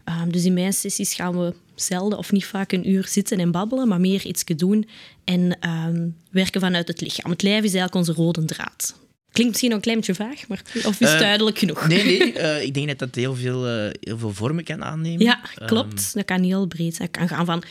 Um, 0.08 0.32
dus 0.32 0.44
in 0.44 0.54
mijn 0.54 0.72
sessies 0.72 1.14
gaan 1.14 1.38
we 1.38 1.54
zelden 1.74 2.18
of 2.18 2.32
niet 2.32 2.44
vaak 2.44 2.72
een 2.72 2.90
uur 2.90 3.06
zitten 3.08 3.38
en 3.38 3.50
babbelen, 3.50 3.88
maar 3.88 4.00
meer 4.00 4.26
iets 4.26 4.44
doen 4.44 4.88
en 5.24 5.68
um, 5.68 6.16
werken 6.30 6.60
vanuit 6.60 6.88
het 6.88 7.00
lichaam. 7.00 7.30
Het 7.30 7.42
lijf 7.42 7.64
is 7.64 7.74
eigenlijk 7.74 7.94
onze 7.94 8.12
rode 8.12 8.44
draad. 8.44 9.05
Klinkt 9.36 9.52
misschien 9.52 9.72
een 9.72 9.80
klein 9.80 9.96
beetje 9.96 10.14
vaag, 10.14 10.48
maar 10.48 10.62
of 10.74 11.00
is 11.00 11.08
het 11.08 11.12
uh, 11.12 11.18
duidelijk 11.18 11.58
genoeg? 11.58 11.88
Nee, 11.88 12.04
nee. 12.04 12.34
Uh, 12.34 12.62
ik 12.68 12.74
denk 12.74 12.86
dat 12.86 12.98
dat 12.98 13.14
heel 13.14 13.34
veel, 13.34 13.66
uh, 13.66 13.90
heel 14.00 14.18
veel 14.18 14.32
vormen 14.32 14.64
kan 14.64 14.84
aannemen. 14.84 15.24
Ja, 15.24 15.40
klopt. 15.66 16.00
Um, 16.00 16.10
dat 16.12 16.24
kan 16.24 16.42
heel 16.42 16.66
breed 16.66 16.94
zijn. 16.94 17.08
Dat 17.12 17.18
kan 17.18 17.28
gaan 17.28 17.46
van 17.46 17.62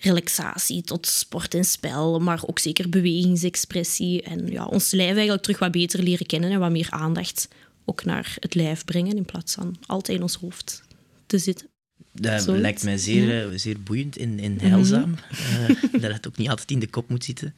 relaxatie 0.00 0.82
tot 0.82 1.06
sport 1.06 1.54
en 1.54 1.64
spel, 1.64 2.18
maar 2.20 2.40
ook 2.46 2.58
zeker 2.58 2.88
bewegingsexpressie. 2.88 4.22
En 4.22 4.46
ja, 4.46 4.64
ons 4.64 4.90
lijf 4.90 5.12
eigenlijk 5.12 5.42
terug 5.42 5.58
wat 5.58 5.72
beter 5.72 6.02
leren 6.02 6.26
kennen 6.26 6.50
en 6.50 6.58
wat 6.58 6.70
meer 6.70 6.90
aandacht 6.90 7.48
ook 7.84 8.04
naar 8.04 8.36
het 8.40 8.54
lijf 8.54 8.84
brengen, 8.84 9.16
in 9.16 9.24
plaats 9.24 9.54
van 9.54 9.76
altijd 9.86 10.16
in 10.16 10.22
ons 10.22 10.34
hoofd 10.34 10.82
te 11.26 11.38
zitten. 11.38 11.66
Dat 12.12 12.42
Zoiets. 12.42 12.62
lijkt 12.62 12.84
mij 12.84 12.96
zeer, 12.96 13.50
ja. 13.50 13.58
zeer 13.58 13.80
boeiend 13.80 14.16
en, 14.16 14.38
en 14.38 14.58
heilzaam. 14.60 15.08
Mm 15.08 15.16
-hmm. 15.28 16.00
dat 16.02 16.12
het 16.12 16.26
ook 16.26 16.36
niet 16.36 16.48
altijd 16.48 16.70
in 16.70 16.78
de 16.78 16.86
kop 16.86 17.08
moet 17.08 17.24
zitten. 17.24 17.54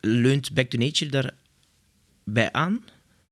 Leunt 0.00 0.52
Back 0.52 0.70
to 0.70 0.78
Nature 0.78 1.10
daar 1.10 1.34
bij 2.32 2.52
aan? 2.52 2.84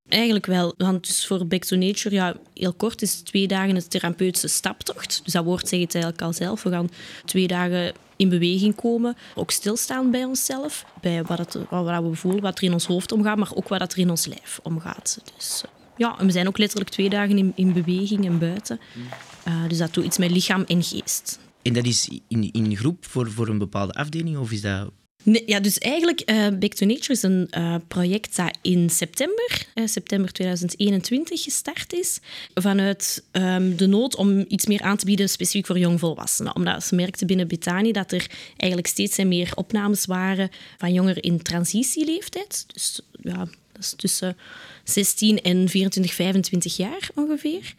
Eigenlijk 0.09 0.47
wel, 0.47 0.75
want 0.77 1.07
dus 1.07 1.27
voor 1.27 1.47
Back 1.47 1.65
to 1.65 1.77
Nature, 1.77 2.15
ja, 2.15 2.37
heel 2.55 2.73
kort, 2.73 3.03
is 3.03 3.15
twee 3.15 3.47
dagen 3.47 3.77
een 3.77 3.89
therapeutische 3.89 4.49
staptocht. 4.49 5.21
Dus 5.25 5.33
dat 5.33 5.45
woord 5.45 5.69
zegt 5.69 5.83
het 5.83 5.95
eigenlijk 5.95 6.25
al 6.25 6.33
zelf. 6.33 6.63
We 6.63 6.71
gaan 6.71 6.91
twee 7.25 7.47
dagen 7.47 7.93
in 8.17 8.29
beweging 8.29 8.75
komen, 8.75 9.17
ook 9.35 9.51
stilstaan 9.51 10.11
bij 10.11 10.25
onszelf, 10.25 10.85
bij 11.01 11.23
wat, 11.23 11.39
het, 11.39 11.59
wat 11.71 12.03
we 12.03 12.15
voelen, 12.15 12.43
wat 12.43 12.59
er 12.59 12.65
in 12.65 12.73
ons 12.73 12.87
hoofd 12.87 13.13
omgaat, 13.13 13.37
maar 13.37 13.55
ook 13.55 13.69
wat 13.69 13.93
er 13.93 13.99
in 13.99 14.11
ons 14.11 14.27
lijf 14.27 14.61
omgaat. 14.63 15.21
Dus 15.37 15.63
ja, 15.97 16.19
en 16.19 16.27
we 16.27 16.33
zijn 16.33 16.49
ook 16.49 16.59
letterlijk 16.59 16.91
twee 16.91 17.09
dagen 17.09 17.39
in, 17.39 17.53
in 17.55 17.73
beweging 17.73 18.27
en 18.27 18.39
buiten. 18.39 18.81
Uh, 19.49 19.69
dus 19.69 19.79
dat 19.79 19.95
doet 19.95 20.05
iets 20.05 20.19
met 20.19 20.31
lichaam 20.31 20.63
en 20.63 20.83
geest. 20.83 21.39
En 21.63 21.73
dat 21.73 21.85
is 21.85 22.09
in, 22.29 22.53
in 22.53 22.77
groep 22.77 23.05
voor, 23.07 23.31
voor 23.31 23.49
een 23.49 23.59
bepaalde 23.59 23.93
afdeling, 23.93 24.37
of 24.37 24.53
is 24.53 24.61
dat 24.61 24.91
Nee, 25.23 25.43
ja, 25.47 25.61
dus 25.61 25.79
eigenlijk, 25.79 26.31
uh, 26.31 26.49
Back 26.49 26.73
to 26.73 26.87
Nature 26.87 27.13
is 27.13 27.23
een 27.23 27.51
uh, 27.59 27.75
project 27.89 28.37
dat 28.37 28.57
in 28.63 28.91
september, 28.91 29.67
uh, 29.75 29.87
september 29.87 30.33
2021, 30.33 31.43
gestart 31.43 31.93
is. 31.93 32.21
Vanuit 32.55 33.25
um, 33.33 33.77
de 33.77 33.87
nood 33.87 34.17
om 34.17 34.45
iets 34.49 34.67
meer 34.67 34.83
aan 34.83 34.97
te 34.97 35.05
bieden, 35.05 35.29
specifiek 35.29 35.67
voor 35.67 35.79
jongvolwassenen. 35.79 36.55
Omdat 36.55 36.85
ze 36.85 36.95
merkten 36.95 37.27
binnen 37.27 37.49
Betani 37.49 37.93
dat 37.93 38.13
er 38.13 38.31
eigenlijk 38.57 38.91
steeds 38.91 39.17
meer 39.17 39.53
opnames 39.55 40.05
waren 40.05 40.51
van 40.79 40.93
jongeren 40.93 41.23
in 41.23 41.43
transitieleeftijd. 41.43 42.65
Dus 42.73 43.01
ja, 43.23 43.37
dat 43.73 43.83
is 43.83 43.95
tussen 43.97 44.37
16 44.85 45.41
en 45.41 45.69
24, 45.69 46.15
25 46.15 46.77
jaar 46.77 47.09
ongeveer. 47.15 47.75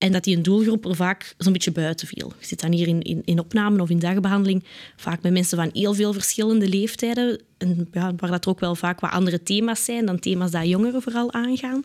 En 0.00 0.12
dat 0.12 0.24
die 0.24 0.36
een 0.36 0.42
doelgroep 0.42 0.84
er 0.84 0.94
vaak 0.96 1.34
zo'n 1.38 1.52
beetje 1.52 1.72
buiten 1.72 2.06
viel. 2.06 2.32
Je 2.38 2.46
zit 2.46 2.60
dan 2.60 2.72
hier 2.72 2.88
in, 2.88 3.02
in, 3.02 3.22
in 3.24 3.38
opname 3.38 3.82
of 3.82 3.90
in 3.90 3.98
dagbehandeling, 3.98 4.64
vaak 4.96 5.22
met 5.22 5.32
mensen 5.32 5.58
van 5.58 5.70
heel 5.72 5.94
veel 5.94 6.12
verschillende 6.12 6.68
leeftijden. 6.68 7.40
En 7.58 7.88
ja, 7.92 8.14
waar 8.16 8.30
dat 8.30 8.44
er 8.44 8.50
ook 8.50 8.60
wel 8.60 8.74
vaak 8.74 9.00
wat 9.00 9.10
andere 9.10 9.42
thema's 9.42 9.84
zijn 9.84 10.06
dan 10.06 10.18
thema's 10.18 10.50
die 10.50 10.68
jongeren 10.68 11.02
vooral 11.02 11.32
aangaan. 11.32 11.82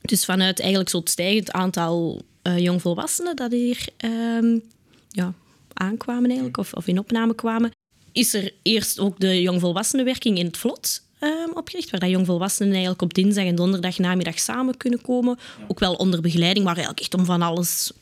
Dus 0.00 0.24
vanuit 0.24 0.60
eigenlijk 0.60 0.90
zo'n 0.90 1.06
stijgend 1.06 1.52
aantal 1.52 2.22
uh, 2.42 2.58
jongvolwassenen 2.58 3.36
dat 3.36 3.52
hier 3.52 3.88
uh, 4.04 4.60
ja, 5.08 5.34
aankwamen 5.72 6.26
eigenlijk, 6.26 6.56
of, 6.56 6.72
of 6.72 6.86
in 6.86 6.98
opname 6.98 7.34
kwamen, 7.34 7.70
is 8.12 8.34
er 8.34 8.52
eerst 8.62 8.98
ook 8.98 9.20
de 9.20 9.42
jongvolwassenenwerking 9.42 10.38
in 10.38 10.46
het 10.46 10.56
vlot. 10.56 11.02
Ehm, 11.18 11.50
opgericht, 11.54 11.90
waar 11.90 12.00
dat 12.00 12.10
jongvolwassenen 12.10 12.72
eigenlijk 12.72 13.02
op 13.02 13.14
dinsdag 13.14 13.44
en 13.44 13.54
donderdag 13.54 13.98
namiddag 13.98 14.38
samen 14.38 14.76
kunnen 14.76 15.00
komen. 15.00 15.38
Ook 15.68 15.78
wel 15.78 15.94
onder 15.94 16.20
begeleiding, 16.20 16.64
maar 16.64 16.76
eigenlijk 16.76 17.04
echt 17.04 17.14
om 17.14 17.24
van 17.24 17.42
alles 17.42 17.92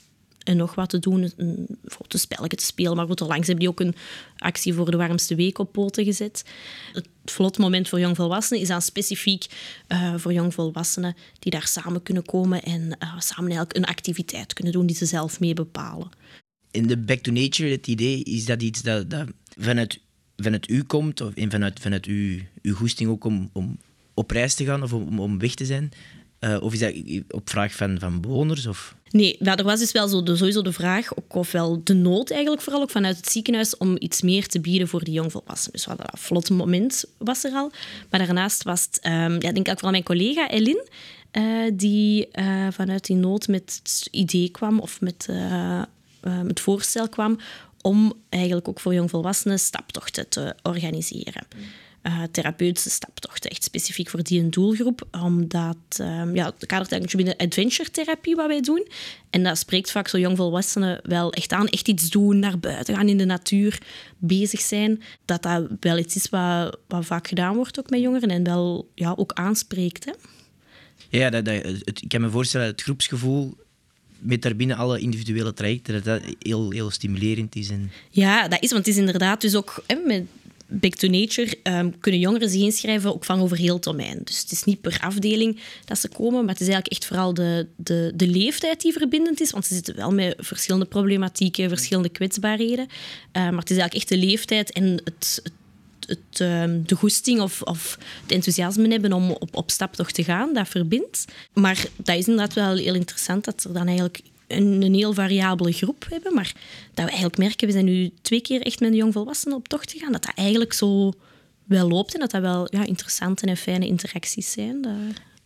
en 0.46 0.56
nog 0.56 0.74
wat 0.74 0.88
te 0.88 0.98
doen. 0.98 1.22
Een, 1.22 1.66
bijvoorbeeld 1.68 2.12
een 2.12 2.18
spelletje 2.18 2.56
te 2.56 2.64
spelen. 2.64 2.96
Maar 2.96 3.06
goed, 3.06 3.20
langs 3.20 3.46
hebben 3.46 3.58
die 3.58 3.68
ook 3.68 3.80
een 3.80 3.94
actie 4.36 4.74
voor 4.74 4.90
de 4.90 4.96
warmste 4.96 5.34
week 5.34 5.58
op 5.58 5.72
poten 5.72 6.04
gezet. 6.04 6.44
Het 6.92 7.08
vlotmoment 7.24 7.88
voor 7.88 8.00
jongvolwassenen 8.00 8.62
is 8.62 8.68
dan 8.68 8.82
specifiek 8.82 9.46
uh, 9.88 10.14
voor 10.16 10.32
jongvolwassenen 10.32 11.16
die 11.38 11.52
daar 11.52 11.66
samen 11.66 12.02
kunnen 12.02 12.24
komen 12.24 12.62
en 12.62 12.80
uh, 12.80 13.18
samen 13.18 13.50
eigenlijk 13.50 13.76
een 13.76 13.84
activiteit 13.84 14.52
kunnen 14.52 14.72
doen 14.72 14.86
die 14.86 14.96
ze 14.96 15.06
zelf 15.06 15.40
mee 15.40 15.54
bepalen. 15.54 16.08
In 16.70 16.86
de 16.86 16.96
Back 16.96 17.18
to 17.18 17.32
Nature, 17.32 17.70
het 17.70 17.86
idee, 17.86 18.22
is 18.22 18.44
dat 18.44 18.62
iets 18.62 18.82
dat, 18.82 19.10
dat 19.10 19.28
vanuit, 19.58 20.00
vanuit 20.36 20.68
u 20.68 20.82
komt, 20.82 21.20
of 21.20 21.32
vanuit, 21.34 21.80
vanuit 21.80 22.04
uw, 22.04 22.38
uw 22.62 22.74
goesting 22.74 23.10
ook 23.10 23.24
om, 23.24 23.50
om 23.52 23.78
op 24.14 24.30
reis 24.30 24.54
te 24.54 24.64
gaan 24.64 24.82
of 24.82 24.92
om, 24.92 25.20
om 25.20 25.38
weg 25.38 25.54
te 25.54 25.64
zijn? 25.64 25.92
Uh, 26.40 26.62
of 26.62 26.72
is 26.72 26.78
dat 26.78 26.92
op 27.30 27.50
vraag 27.50 27.74
van, 27.74 27.98
van 27.98 28.20
bewoners? 28.20 28.66
Of? 28.66 28.94
Nee, 29.10 29.36
nou, 29.38 29.58
er 29.58 29.64
was 29.64 29.80
dus 29.80 29.92
wel 29.92 30.08
zo 30.08 30.22
sowieso 30.24 30.62
de 30.62 30.72
vraag, 30.72 31.16
ook, 31.16 31.34
ofwel 31.34 31.80
de 31.84 31.94
nood 31.94 32.30
eigenlijk 32.30 32.62
vooral 32.62 32.82
ook 32.82 32.90
vanuit 32.90 33.16
het 33.16 33.30
ziekenhuis, 33.30 33.76
om 33.76 33.96
iets 33.98 34.22
meer 34.22 34.46
te 34.46 34.60
bieden 34.60 34.88
voor 34.88 35.04
de 35.04 35.10
jongvolwassenen. 35.10 35.72
Dus 35.72 35.86
wat 35.86 35.98
een 35.98 36.18
vlot 36.18 36.50
moment 36.50 37.04
was 37.18 37.44
er 37.44 37.52
al. 37.52 37.72
Maar 38.10 38.26
daarnaast 38.26 38.62
was 38.62 38.82
het, 38.82 39.00
um, 39.06 39.12
ja, 39.12 39.52
denk 39.52 39.56
ik 39.56 39.72
vooral 39.72 39.90
mijn 39.90 40.02
collega 40.02 40.50
Elin, 40.50 40.88
uh, 41.32 41.70
die 41.74 42.28
uh, 42.32 42.66
vanuit 42.70 43.06
die 43.06 43.16
nood 43.16 43.48
met 43.48 43.80
het 43.82 44.08
idee 44.10 44.50
kwam, 44.50 44.78
of 44.78 45.00
met 45.00 45.28
het 46.20 46.60
voorstel 46.60 47.08
kwam, 47.08 47.38
om 47.86 48.12
eigenlijk 48.28 48.68
ook 48.68 48.80
voor 48.80 48.94
jongvolwassenen 48.94 49.58
staptochten 49.58 50.28
te 50.28 50.54
organiseren 50.62 51.46
uh, 52.06 52.22
therapeutische 52.30 52.90
staptochten, 52.90 53.50
echt 53.50 53.64
specifiek 53.64 54.10
voor 54.10 54.22
die 54.22 54.40
een 54.40 54.50
doelgroep. 54.50 55.06
Omdat, 55.22 55.76
um, 56.00 56.34
ja, 56.34 56.44
het 56.44 56.66
kadert 56.66 56.92
eigenlijk 56.92 57.12
binnen 57.16 57.36
adventure 57.36 57.90
therapie 57.90 58.34
wat 58.34 58.46
wij 58.46 58.60
doen. 58.60 58.88
En 59.30 59.42
dat 59.42 59.58
spreekt 59.58 59.90
vaak 59.90 60.08
zo 60.08 60.18
jongvolwassenen 60.18 61.00
wel 61.02 61.32
echt 61.32 61.52
aan. 61.52 61.66
Echt 61.66 61.88
iets 61.88 62.10
doen, 62.10 62.38
naar 62.38 62.58
buiten 62.58 62.94
gaan, 62.94 63.08
in 63.08 63.16
de 63.16 63.24
natuur 63.24 63.78
bezig 64.18 64.60
zijn. 64.60 65.02
Dat 65.24 65.42
dat 65.42 65.66
wel 65.80 65.98
iets 65.98 66.16
is 66.16 66.28
wat, 66.28 66.78
wat 66.88 67.06
vaak 67.06 67.28
gedaan 67.28 67.54
wordt 67.54 67.78
ook 67.78 67.90
met 67.90 68.00
jongeren 68.00 68.30
en 68.30 68.44
wel 68.44 68.90
ja, 68.94 69.14
ook 69.16 69.32
aanspreekt. 69.32 70.04
Hè? 70.04 70.12
Ja, 71.08 71.30
dat, 71.30 71.44
dat, 71.44 71.62
het, 71.62 72.02
ik 72.02 72.08
kan 72.08 72.20
me 72.20 72.30
voorstellen, 72.30 72.66
het 72.66 72.82
groepsgevoel 72.82 73.56
met 74.26 74.42
daarbinnen 74.42 74.76
alle 74.76 74.98
individuele 74.98 75.54
trajecten, 75.54 75.94
dat 75.94 76.04
dat 76.04 76.20
heel, 76.38 76.70
heel 76.70 76.90
stimulerend 76.90 77.56
is. 77.56 77.70
En... 77.70 77.90
Ja, 78.10 78.48
dat 78.48 78.62
is, 78.62 78.70
want 78.70 78.86
het 78.86 78.94
is 78.94 79.00
inderdaad 79.00 79.40
dus 79.40 79.54
ook 79.54 79.82
hè, 79.86 79.96
met 80.06 80.24
Back 80.68 80.94
to 80.94 81.08
Nature 81.08 81.58
um, 81.62 81.98
kunnen 81.98 82.20
jongeren 82.20 82.50
zich 82.50 82.62
inschrijven 82.62 83.14
ook 83.14 83.24
van 83.24 83.40
over 83.40 83.56
heel 83.56 83.80
domein. 83.80 84.20
Dus 84.24 84.40
het 84.40 84.52
is 84.52 84.64
niet 84.64 84.80
per 84.80 84.98
afdeling 85.00 85.60
dat 85.84 85.98
ze 85.98 86.08
komen, 86.08 86.44
maar 86.44 86.54
het 86.54 86.60
is 86.60 86.68
eigenlijk 86.68 86.92
echt 86.92 87.04
vooral 87.04 87.34
de, 87.34 87.66
de, 87.76 88.12
de 88.14 88.26
leeftijd 88.26 88.80
die 88.80 88.92
verbindend 88.92 89.40
is. 89.40 89.50
Want 89.50 89.66
ze 89.66 89.74
zitten 89.74 89.96
wel 89.96 90.12
met 90.12 90.34
verschillende 90.38 90.86
problematieken, 90.86 91.68
verschillende 91.68 92.08
kwetsbaarheden. 92.08 92.86
Uh, 92.86 93.32
maar 93.32 93.60
het 93.60 93.70
is 93.70 93.76
eigenlijk 93.76 93.94
echt 93.94 94.08
de 94.08 94.26
leeftijd 94.26 94.72
en 94.72 95.00
het 95.04 95.42
het, 96.06 96.40
um, 96.40 96.86
de 96.86 96.94
goesting 96.94 97.40
of, 97.40 97.62
of 97.62 97.98
het 98.22 98.32
enthousiasme 98.32 98.88
hebben 98.88 99.12
om 99.12 99.30
op, 99.30 99.56
op 99.56 99.70
staptocht 99.70 100.14
te 100.14 100.24
gaan, 100.24 100.54
dat 100.54 100.68
verbindt. 100.68 101.24
Maar 101.52 101.86
dat 101.96 102.16
is 102.16 102.26
inderdaad 102.26 102.54
wel 102.54 102.76
heel 102.76 102.94
interessant 102.94 103.44
dat 103.44 103.64
er 103.64 103.72
dan 103.72 103.86
eigenlijk 103.86 104.20
een, 104.46 104.82
een, 104.82 104.94
heel 104.94 105.12
variabele 105.12 105.72
groep 105.72 106.06
hebben. 106.08 106.34
Maar 106.34 106.52
dat 106.94 107.04
we 107.04 107.10
eigenlijk 107.10 107.38
merken, 107.38 107.66
we 107.66 107.72
zijn 107.72 107.84
nu 107.84 108.10
twee 108.22 108.40
keer 108.40 108.60
echt 108.60 108.80
met 108.80 108.90
de 108.90 108.96
jongvolwassenen 108.96 109.56
op 109.56 109.68
tocht 109.68 109.90
gegaan, 109.90 110.12
dat 110.12 110.24
dat 110.24 110.34
eigenlijk 110.34 110.72
zo 110.72 111.12
wel 111.64 111.88
loopt 111.88 112.14
en 112.14 112.20
dat 112.20 112.30
dat 112.30 112.40
wel 112.40 112.66
ja, 112.70 112.84
interessante 112.84 113.46
en 113.46 113.56
fijne 113.56 113.86
interacties 113.86 114.52
zijn. 114.52 114.86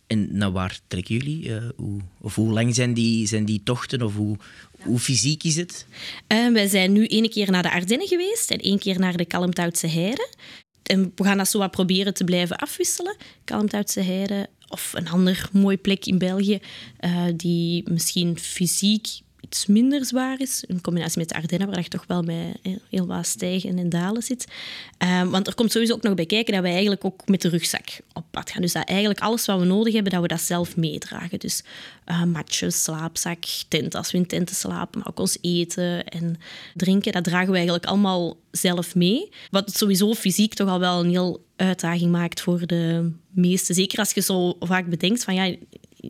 En 0.07 0.27
naar 0.37 0.51
waar 0.51 0.79
trekken 0.87 1.15
jullie? 1.15 1.47
Uh, 1.47 1.69
hoe, 1.75 2.01
hoe 2.33 2.51
lang 2.51 2.75
zijn 2.75 2.93
die, 2.93 3.27
zijn 3.27 3.45
die 3.45 3.61
tochten? 3.63 4.01
Of 4.01 4.15
hoe, 4.15 4.37
hoe 4.83 4.99
fysiek 4.99 5.43
is 5.43 5.55
het? 5.55 5.85
Uh, 6.27 6.51
wij 6.51 6.67
zijn 6.67 6.91
nu 6.91 7.05
één 7.05 7.29
keer 7.29 7.51
naar 7.51 7.63
de 7.63 7.71
Ardennen 7.71 8.07
geweest 8.07 8.51
en 8.51 8.57
één 8.57 8.79
keer 8.79 8.99
naar 8.99 9.17
de 9.17 9.25
Kalmthoutse 9.25 9.87
Heide. 9.87 10.29
En 10.83 11.11
we 11.15 11.23
gaan 11.23 11.37
dat 11.37 11.49
zo 11.49 11.57
wat 11.57 11.71
proberen 11.71 12.13
te 12.13 12.23
blijven 12.23 12.55
afwisselen. 12.55 13.15
Kalmthoutse 13.43 14.01
Heide 14.01 14.49
of 14.67 14.93
een 14.93 15.09
ander 15.09 15.49
mooi 15.51 15.77
plek 15.77 16.05
in 16.05 16.17
België 16.17 16.59
uh, 16.99 17.25
die 17.35 17.89
misschien 17.89 18.39
fysiek 18.39 19.07
iets 19.51 19.65
minder 19.65 20.05
zwaar 20.05 20.39
is. 20.39 20.63
In 20.67 20.81
combinatie 20.81 21.19
met 21.19 21.29
de 21.29 21.35
Ardennen, 21.35 21.69
waar 21.69 21.81
je 21.81 21.87
toch 21.87 22.05
wel 22.07 22.23
bij 22.23 22.55
heel 22.89 23.07
wat 23.07 23.25
stijgen 23.25 23.77
en 23.77 23.89
dalen 23.89 24.23
zit. 24.23 24.47
Um, 24.97 25.29
want 25.29 25.47
er 25.47 25.55
komt 25.55 25.71
sowieso 25.71 25.93
ook 25.93 26.01
nog 26.01 26.13
bij 26.13 26.25
kijken 26.25 26.53
dat 26.53 26.61
wij 26.61 26.71
eigenlijk 26.71 27.05
ook 27.05 27.27
met 27.27 27.41
de 27.41 27.49
rugzak 27.49 27.87
op 28.13 28.23
pad 28.31 28.51
gaan. 28.51 28.61
Dus 28.61 28.73
dat 28.73 28.87
eigenlijk 28.87 29.19
alles 29.19 29.45
wat 29.45 29.59
we 29.59 29.65
nodig 29.65 29.93
hebben, 29.93 30.11
dat 30.11 30.21
we 30.21 30.27
dat 30.27 30.41
zelf 30.41 30.75
meedragen. 30.75 31.39
Dus 31.39 31.63
uh, 32.07 32.23
matjes, 32.23 32.83
slaapzak, 32.83 33.43
tent 33.67 33.95
als 33.95 34.11
we 34.11 34.17
in 34.17 34.27
tenten 34.27 34.55
slapen, 34.55 34.99
maar 34.99 35.07
ook 35.07 35.19
ons 35.19 35.37
eten 35.41 36.07
en 36.07 36.39
drinken, 36.73 37.11
dat 37.11 37.23
dragen 37.23 37.49
we 37.49 37.55
eigenlijk 37.55 37.85
allemaal 37.85 38.37
zelf 38.51 38.95
mee. 38.95 39.29
Wat 39.49 39.75
sowieso 39.75 40.13
fysiek 40.13 40.53
toch 40.53 40.69
al 40.69 40.79
wel 40.79 40.99
een 40.99 41.09
heel 41.09 41.45
uitdaging 41.55 42.11
maakt 42.11 42.41
voor 42.41 42.67
de 42.67 43.11
meesten. 43.29 43.75
Zeker 43.75 43.99
als 43.99 44.11
je 44.11 44.21
zo 44.21 44.55
vaak 44.59 44.89
bedenkt 44.89 45.23
van 45.23 45.35
ja, 45.35 45.55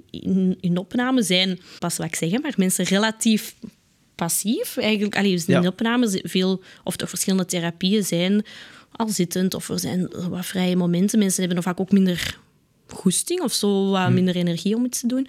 in, 0.10 0.58
in 0.60 0.78
opname 0.78 1.24
zijn, 1.24 1.60
pas 1.80 1.98
wat 1.98 2.08
ik 2.08 2.16
zeggen, 2.16 2.42
maar 2.42 2.54
mensen 2.58 2.86
relatief 2.86 3.56
passief. 4.16 4.78
Eigenlijk, 4.78 5.18
allee, 5.18 5.32
dus 5.32 5.46
in 5.46 5.68
opname 5.68 6.22
veel, 6.24 6.62
of 6.84 6.96
toch 6.96 7.10
verschillende 7.10 7.46
therapieën 7.46 8.04
zijn 8.04 8.46
al 8.92 9.10
zittend 9.10 9.54
of 9.54 9.70
er 9.70 9.80
zijn 9.80 10.08
wat 10.30 10.46
vrije 10.46 10.76
momenten. 10.76 11.20
Mensen 11.20 11.40
hebben 11.40 11.56
nog 11.56 11.66
vaak 11.66 11.80
ook 11.80 11.92
minder 11.92 12.40
goesting 12.88 13.42
of 13.42 13.54
zo, 13.54 13.90
wat 13.90 14.06
hmm. 14.06 14.14
minder 14.14 14.36
energie 14.36 14.76
om 14.76 14.86
iets 14.86 15.00
te 15.00 15.08
doen. 15.08 15.28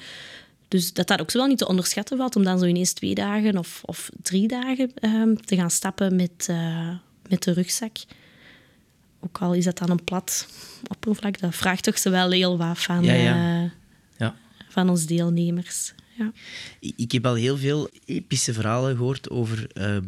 Dus 0.69 0.93
dat 0.93 1.07
dat 1.07 1.21
ook 1.21 1.31
zo 1.31 1.39
wel 1.39 1.47
niet 1.47 1.59
te 1.59 1.69
onderschatten 1.69 2.17
valt 2.17 2.37
om 2.37 2.45
dan 2.45 2.59
zo 2.59 2.65
ineens 2.65 2.93
twee 2.93 3.15
dagen 3.15 3.59
of, 3.59 3.81
of 3.85 4.11
drie 4.23 4.49
dagen 4.49 4.93
um, 5.01 5.45
te 5.45 5.57
gaan 5.57 5.71
stappen 5.71 6.17
met, 6.17 6.47
uh, 6.51 6.89
met 7.29 7.43
de 7.43 7.53
rugzak. 7.53 7.97
Ook 9.21 9.39
al 9.39 9.55
is 9.55 9.65
dat 9.65 9.79
dan 9.79 9.91
een 9.91 10.05
plat 10.05 10.49
oppervlak, 10.89 11.41
dat 11.41 11.55
vraagt 11.55 11.83
toch 11.85 11.99
zo 11.99 12.11
wel 12.11 12.31
heel 12.31 12.59
wat 12.59 12.79
van... 12.79 13.05
Ja, 13.05 13.13
ja. 13.13 13.63
Uh, 13.63 13.71
van 14.73 14.89
ons 14.89 15.07
deelnemers. 15.07 15.95
Ja. 16.19 16.33
Ik 16.97 17.13
heb 17.13 17.27
al 17.27 17.35
heel 17.35 17.57
veel 17.57 17.91
epische 18.05 18.53
verhalen 18.53 18.97
gehoord 18.97 19.31
over 19.31 19.67
ehm, 19.73 20.05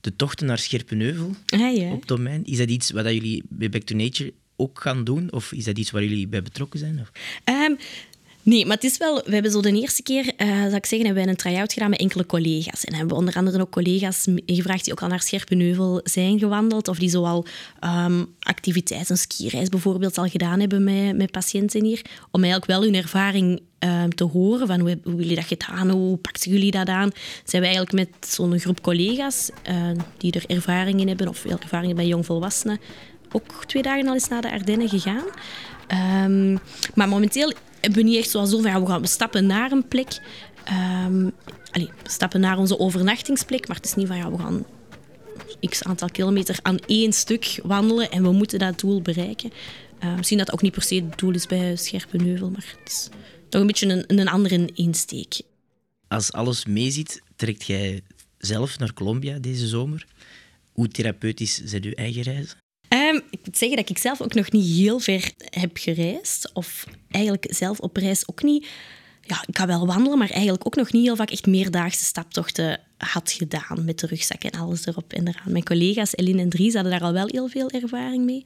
de 0.00 0.16
tochten 0.16 0.46
naar 0.46 0.58
Scherpenheuvel 0.58 1.34
ah, 1.46 1.76
ja. 1.76 1.92
op 1.92 2.08
domein. 2.08 2.44
Is 2.44 2.56
dat 2.56 2.68
iets 2.68 2.90
wat 2.90 3.04
jullie 3.04 3.42
bij 3.48 3.70
Back 3.70 3.82
to 3.82 3.96
Nature 3.96 4.32
ook 4.56 4.80
gaan 4.80 5.04
doen? 5.04 5.32
Of 5.32 5.52
is 5.52 5.64
dat 5.64 5.78
iets 5.78 5.90
waar 5.90 6.04
jullie 6.04 6.28
bij 6.28 6.42
betrokken 6.42 6.78
zijn? 6.78 7.06
Um, 7.44 7.76
Nee, 8.48 8.66
maar 8.66 8.74
het 8.74 8.84
is 8.84 8.96
wel... 8.96 9.22
We 9.24 9.32
hebben 9.32 9.50
zo 9.50 9.60
de 9.60 9.72
eerste 9.72 10.02
keer, 10.02 10.32
uh, 10.36 10.62
zal 10.62 10.74
ik 10.74 10.86
zeggen, 10.86 11.06
hebben 11.06 11.24
we 11.24 11.30
een 11.30 11.36
try-out 11.36 11.72
gedaan 11.72 11.90
met 11.90 11.98
enkele 11.98 12.26
collega's. 12.26 12.84
En 12.84 12.94
hebben 12.94 13.12
we 13.12 13.20
onder 13.20 13.34
andere 13.34 13.60
ook 13.60 13.70
collega's 13.70 14.26
gevraagd 14.46 14.84
die 14.84 14.92
ook 14.92 15.02
al 15.02 15.08
naar 15.08 15.22
Scherpenheuvel 15.22 16.00
zijn 16.04 16.38
gewandeld. 16.38 16.88
Of 16.88 16.98
die 16.98 17.08
zoal 17.08 17.46
um, 17.84 18.34
activiteiten, 18.40 19.10
een 19.10 19.18
skireis 19.18 19.68
bijvoorbeeld, 19.68 20.18
al 20.18 20.28
gedaan 20.28 20.60
hebben 20.60 20.84
met, 20.84 21.16
met 21.16 21.30
patiënten 21.30 21.84
hier. 21.84 22.02
Om 22.30 22.42
eigenlijk 22.42 22.70
wel 22.70 22.82
hun 22.82 22.94
ervaring 22.94 23.60
um, 23.78 24.14
te 24.14 24.24
horen 24.24 24.66
van 24.66 24.80
hoe, 24.80 24.98
hoe 25.04 25.14
jullie 25.14 25.36
dat 25.36 25.44
gedaan, 25.44 25.90
hoe 25.90 26.16
pakten 26.16 26.50
jullie 26.50 26.70
dat 26.70 26.88
aan. 26.88 27.10
Zijn 27.44 27.62
we 27.62 27.68
eigenlijk 27.68 27.92
met 27.92 28.30
zo'n 28.30 28.58
groep 28.58 28.80
collega's 28.80 29.50
uh, 29.70 29.90
die 30.16 30.32
er 30.32 30.44
ervaring 30.46 31.00
in 31.00 31.08
hebben, 31.08 31.28
of 31.28 31.38
veel 31.38 31.58
ervaring 31.60 31.94
bij 31.94 32.06
jongvolwassenen, 32.06 32.80
ook 33.32 33.64
twee 33.66 33.82
dagen 33.82 34.06
al 34.06 34.14
eens 34.14 34.28
naar 34.28 34.42
de 34.42 34.50
Ardennen 34.50 34.88
gegaan. 34.88 35.24
Um, 36.24 36.58
maar 36.94 37.08
momenteel 37.08 37.52
we 37.80 38.02
niet 38.02 38.16
echt 38.16 38.30
zoals 38.30 38.54
over, 38.54 38.70
ja, 38.70 38.80
we 38.80 38.86
gaan 38.86 39.06
stappen 39.06 39.46
naar 39.46 39.72
een 39.72 39.88
plek. 39.88 40.20
Um, 41.06 41.32
we 41.72 41.88
stappen 42.02 42.40
naar 42.40 42.58
onze 42.58 42.78
overnachtingsplek, 42.78 43.68
maar 43.68 43.76
het 43.76 43.84
is 43.84 43.94
niet 43.94 44.06
van 44.06 44.16
ja, 44.16 44.30
we 44.30 44.38
gaan 44.38 44.66
x 45.68 45.82
aantal 45.82 46.08
kilometer 46.08 46.58
aan 46.62 46.78
één 46.78 47.12
stuk 47.12 47.60
wandelen 47.62 48.10
en 48.10 48.22
we 48.22 48.32
moeten 48.32 48.58
dat 48.58 48.80
doel 48.80 49.02
bereiken. 49.02 49.52
Uh, 50.04 50.16
misschien 50.16 50.38
dat 50.38 50.46
dat 50.46 50.54
ook 50.54 50.62
niet 50.62 50.72
per 50.72 50.82
se 50.82 50.94
het 50.94 51.18
doel 51.18 51.34
is 51.34 51.46
bij 51.46 51.76
Scherpenheuvel, 51.76 52.50
maar 52.50 52.74
het 52.78 52.92
is 52.92 53.08
toch 53.48 53.60
een 53.60 53.66
beetje 53.66 53.88
een, 53.88 54.18
een 54.18 54.28
andere 54.28 54.70
insteek. 54.74 55.40
Als 56.08 56.32
alles 56.32 56.64
meeziet, 56.64 57.22
trekt 57.36 57.66
jij 57.66 58.02
zelf 58.38 58.78
naar 58.78 58.92
Colombia 58.92 59.38
deze 59.38 59.66
zomer. 59.66 60.06
Hoe 60.72 60.88
therapeutisch 60.88 61.60
zijn 61.64 61.84
uw 61.84 61.92
eigen 61.92 62.22
reizen? 62.22 62.58
Ik 63.30 63.38
moet 63.44 63.58
zeggen 63.58 63.76
dat 63.76 63.90
ik 63.90 63.98
zelf 63.98 64.20
ook 64.20 64.34
nog 64.34 64.52
niet 64.52 64.76
heel 64.76 64.98
ver 64.98 65.32
heb 65.50 65.76
gereisd. 65.76 66.50
Of 66.52 66.86
eigenlijk 67.10 67.46
zelf 67.50 67.80
op 67.80 67.96
reis 67.96 68.28
ook 68.28 68.42
niet. 68.42 68.66
Ja, 69.22 69.44
ik 69.46 69.58
ga 69.58 69.66
wel 69.66 69.86
wandelen, 69.86 70.18
maar 70.18 70.30
eigenlijk 70.30 70.66
ook 70.66 70.76
nog 70.76 70.92
niet 70.92 71.04
heel 71.04 71.16
vaak 71.16 71.30
echt 71.30 71.46
meerdaagse 71.46 72.04
staptochten 72.04 72.80
had 72.98 73.32
gedaan 73.32 73.84
met 73.84 73.98
de 73.98 74.06
rugzak 74.06 74.42
en 74.44 74.60
alles 74.60 74.86
erop 74.86 75.12
en 75.12 75.28
eraan. 75.28 75.52
Mijn 75.52 75.64
collega's 75.64 76.16
Eline 76.16 76.42
en 76.42 76.48
Dries 76.48 76.74
hadden 76.74 76.92
daar 76.92 77.00
al 77.00 77.12
wel 77.12 77.26
heel 77.26 77.48
veel 77.48 77.70
ervaring 77.70 78.24
mee. 78.24 78.44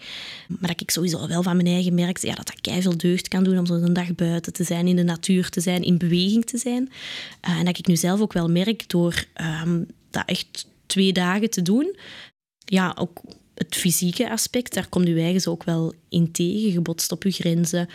Maar 0.48 0.70
dat 0.70 0.80
ik 0.80 0.90
sowieso 0.90 1.26
wel 1.26 1.42
van 1.42 1.56
mijn 1.56 1.68
eigen 1.68 1.94
merkte 1.94 2.26
ja, 2.26 2.34
dat 2.34 2.46
dat 2.46 2.82
veel 2.82 2.96
deugd 2.96 3.28
kan 3.28 3.44
doen 3.44 3.58
om 3.58 3.66
zo'n 3.66 3.92
dag 3.92 4.14
buiten 4.14 4.52
te 4.52 4.64
zijn, 4.64 4.86
in 4.86 4.96
de 4.96 5.02
natuur 5.02 5.48
te 5.48 5.60
zijn, 5.60 5.82
in 5.82 5.98
beweging 5.98 6.44
te 6.44 6.58
zijn. 6.58 6.90
Uh, 7.48 7.58
en 7.58 7.64
dat 7.64 7.78
ik 7.78 7.86
nu 7.86 7.96
zelf 7.96 8.20
ook 8.20 8.32
wel 8.32 8.48
merk 8.48 8.88
door 8.88 9.24
um, 9.64 9.86
dat 10.10 10.22
echt 10.26 10.66
twee 10.86 11.12
dagen 11.12 11.50
te 11.50 11.62
doen, 11.62 11.96
ja, 12.64 12.96
ook 12.98 13.20
het 13.54 13.76
fysieke 13.76 14.30
aspect, 14.30 14.74
daar 14.74 14.88
komt 14.88 15.06
je 15.06 15.20
eigen 15.20 15.50
ook 15.50 15.64
wel 15.64 15.94
in 16.08 16.32
tegen. 16.32 16.72
Je 16.72 16.80
botst 16.80 17.12
op 17.12 17.22
je 17.22 17.30
grenzen. 17.30 17.88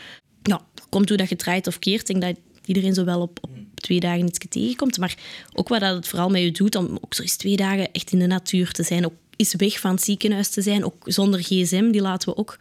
Ja, 0.44 0.66
komt 0.90 1.10
hoe 1.10 1.18
dat 1.18 1.30
je 1.30 1.36
draait 1.36 1.68
of 1.68 1.80
keert. 1.80 2.10
Ik 2.10 2.20
denk 2.20 2.36
dat 2.36 2.44
iedereen 2.66 2.94
zo 2.94 3.04
wel 3.04 3.22
op, 3.22 3.40
op 3.42 3.50
twee 3.76 4.00
dagen 4.00 4.28
iets 4.28 4.40
tegenkomt. 4.50 4.98
Maar 4.98 5.18
ook 5.54 5.68
wat 5.68 5.80
dat 5.80 5.96
het 5.96 6.08
vooral 6.08 6.30
met 6.30 6.42
je 6.42 6.52
doet, 6.52 6.76
om 6.76 6.98
ook 7.02 7.14
zo 7.14 7.22
eens 7.22 7.36
twee 7.36 7.56
dagen 7.56 7.92
echt 7.92 8.12
in 8.12 8.20
de 8.20 8.28
natuur 8.28 8.72
te 8.72 8.84
zijn. 8.84 9.06
Ook 9.06 9.14
is 9.36 9.56
weg 9.56 9.80
van 9.80 9.92
het 9.92 10.04
ziekenhuis 10.04 10.50
te 10.50 10.62
zijn, 10.62 10.86
ook 10.86 11.04
zonder 11.06 11.40
gsm, 11.44 11.92
die 11.92 12.02
laten 12.02 12.30
we 12.30 12.38
ook 12.38 12.58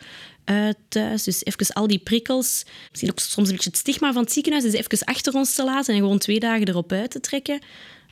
uh, 0.50 0.68
thuis. 0.88 1.22
Dus 1.22 1.44
even 1.44 1.74
al 1.74 1.86
die 1.86 1.98
prikkels, 1.98 2.64
misschien 2.90 3.10
ook 3.10 3.18
soms 3.18 3.48
een 3.48 3.54
beetje 3.54 3.70
het 3.70 3.78
stigma 3.78 4.12
van 4.12 4.22
het 4.22 4.32
ziekenhuis, 4.32 4.64
is 4.64 4.72
even 4.72 5.04
achter 5.04 5.34
ons 5.34 5.54
te 5.54 5.64
laten 5.64 5.94
en 5.94 6.00
gewoon 6.00 6.18
twee 6.18 6.40
dagen 6.40 6.68
erop 6.68 6.92
uit 6.92 7.10
te 7.10 7.20
trekken. 7.20 7.60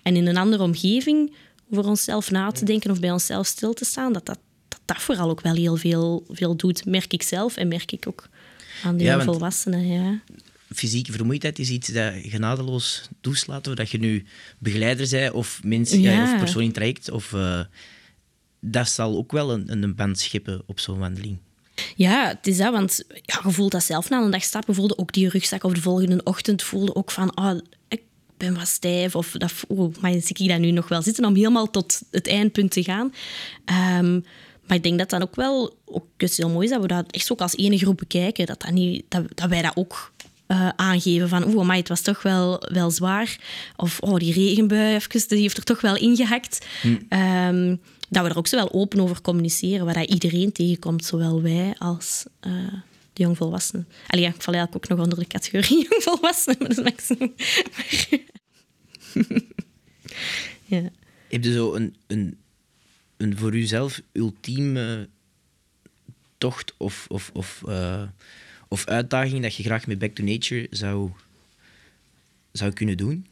En 0.03 0.17
in 0.17 0.27
een 0.27 0.37
andere 0.37 0.63
omgeving 0.63 1.35
voor 1.71 1.85
onszelf 1.85 2.31
na 2.31 2.51
te 2.51 2.65
denken 2.65 2.91
of 2.91 3.01
bij 3.01 3.11
onszelf 3.11 3.47
stil 3.47 3.73
te 3.73 3.85
staan, 3.85 4.13
dat 4.13 4.27
dat, 4.27 4.39
dat, 4.85 5.03
vooral 5.03 5.31
ook 5.31 5.41
wel 5.41 5.55
heel 5.55 5.77
veel, 5.77 6.25
veel 6.29 6.57
doet. 6.57 6.85
Merk 6.85 7.13
ik 7.13 7.23
zelf 7.23 7.57
en 7.57 7.69
merk 7.69 7.93
ik 7.93 8.09
ook 8.09 8.29
aan 8.85 8.97
de 8.97 9.21
volwassenen. 9.21 9.87
Ja. 9.87 10.21
Fysieke 10.75 11.13
vermoeidheid 11.13 11.59
is 11.59 11.71
iets 11.71 11.89
dat 11.89 12.13
genadeloos 12.23 13.09
toeslaat, 13.21 13.67
of 13.67 13.75
dat 13.75 13.91
je 13.91 13.99
nu 13.99 14.25
begeleider 14.59 15.09
bent 15.11 15.33
of, 15.33 15.61
mensen, 15.65 16.01
ja. 16.01 16.23
of 16.23 16.39
persoon 16.39 16.63
in 16.63 16.73
traject. 16.73 17.11
Of, 17.11 17.33
uh, 17.33 17.61
dat 18.61 18.89
zal 18.89 19.17
ook 19.17 19.33
wel 19.33 19.53
een, 19.53 19.83
een 19.83 19.95
band 19.95 20.19
scheppen 20.19 20.63
op 20.67 20.81
zo'n 20.81 20.99
wandeling. 20.99 21.39
Ja, 21.97 22.29
het 22.29 22.47
is 22.47 22.57
dat, 22.57 22.73
want 22.73 23.05
ja, 23.09 23.41
je 23.45 23.51
voelt 23.51 23.73
dat 23.73 23.85
zelf 23.85 24.09
na 24.09 24.23
een 24.23 24.31
dag 24.31 24.43
stappen. 24.43 24.75
Voelde 24.75 24.99
ook 24.99 25.13
die 25.13 25.29
rugzak 25.29 25.65
of 25.65 25.73
de 25.73 25.81
volgende 25.81 26.23
ochtend 26.23 26.63
voelde 26.63 26.95
ook 26.95 27.11
van... 27.11 27.39
Oh, 27.39 27.59
ik 27.89 28.03
ben 28.37 28.55
wat 28.55 28.69
stijf 28.69 29.17
of 29.17 29.31
dat, 29.31 29.53
oh, 29.69 29.95
maar 30.01 30.13
zie 30.13 30.37
ik 30.37 30.49
dat 30.49 30.59
nu 30.59 30.71
nog 30.71 30.89
wel 30.89 31.03
zitten 31.03 31.25
om 31.25 31.35
helemaal 31.35 31.71
tot 31.71 32.03
het 32.11 32.29
eindpunt 32.29 32.71
te 32.71 32.83
gaan. 32.83 33.13
Um, 33.99 34.25
maar 34.67 34.77
ik 34.77 34.83
denk 34.83 34.99
dat 34.99 35.11
dat 35.11 35.23
ook 35.23 35.37
wel 35.37 35.77
ook 35.85 36.07
heel 36.17 36.49
mooi 36.49 36.65
is 36.65 36.73
dat 36.73 36.81
we 36.81 36.87
dat 36.87 37.11
echt 37.11 37.33
ook 37.33 37.41
als 37.41 37.57
ene 37.57 37.79
groep 37.79 37.97
bekijken. 37.97 38.47
Dat, 38.47 38.61
dat, 38.61 38.71
niet, 38.71 39.05
dat, 39.09 39.25
dat 39.35 39.49
wij 39.49 39.63
dat 39.63 39.77
ook 39.77 40.13
uh, 40.49 40.69
aangeven 40.77 41.29
van 41.29 41.55
oeh, 41.55 41.67
maar 41.67 41.77
het 41.77 41.89
was 41.89 42.01
toch 42.01 42.23
wel, 42.23 42.63
wel 42.73 42.91
zwaar. 42.91 43.39
Of 43.77 44.01
oh, 44.01 44.17
die 44.17 44.33
regenbui 44.33 44.95
even, 44.95 45.29
die 45.29 45.39
heeft 45.39 45.57
er 45.57 45.65
toch 45.65 45.81
wel 45.81 45.97
ingehakt. 45.97 46.67
Hm. 46.81 47.19
Um, 47.19 47.81
dat 48.09 48.25
we 48.25 48.31
er 48.31 48.37
ook 48.37 48.47
zo 48.47 48.57
wel 48.57 48.73
open 48.73 49.01
over 49.01 49.21
communiceren, 49.21 49.85
waar 49.85 50.05
iedereen 50.05 50.53
tegenkomt, 50.53 51.05
zowel 51.05 51.43
wij 51.43 51.75
als 51.79 52.25
uh, 52.47 52.53
de 53.13 53.23
jongvolwassenen. 53.23 53.89
Allee, 54.07 54.27
ik 54.27 54.43
val 54.43 54.55
eigenlijk 54.55 54.85
ook 54.85 54.97
nog 54.97 55.05
onder 55.05 55.19
de 55.19 55.27
categorie 55.27 55.87
jongvolwassenen, 55.91 56.59
maar 56.59 56.75
dat 56.75 57.03
is 57.09 57.11
ja. 60.75 60.83
Heb 61.29 61.45
je 61.45 61.53
zo 61.53 61.75
een, 61.75 61.97
een, 62.07 62.39
een 63.25 63.37
voor 63.37 63.55
uzelf 63.55 64.01
ultieme 64.13 65.09
tocht 66.39 66.75
of, 66.77 67.07
of, 67.09 67.31
of, 67.33 67.63
uh, 67.69 68.03
of 68.69 68.87
uitdaging 68.87 69.43
dat 69.43 69.55
je 69.55 69.63
graag 69.63 69.87
met 69.87 69.99
Back 69.99 70.15
to 70.15 70.25
Nature 70.25 70.67
zou, 70.71 71.11
zou 72.53 72.73
kunnen 72.73 72.97
doen? 72.97 73.27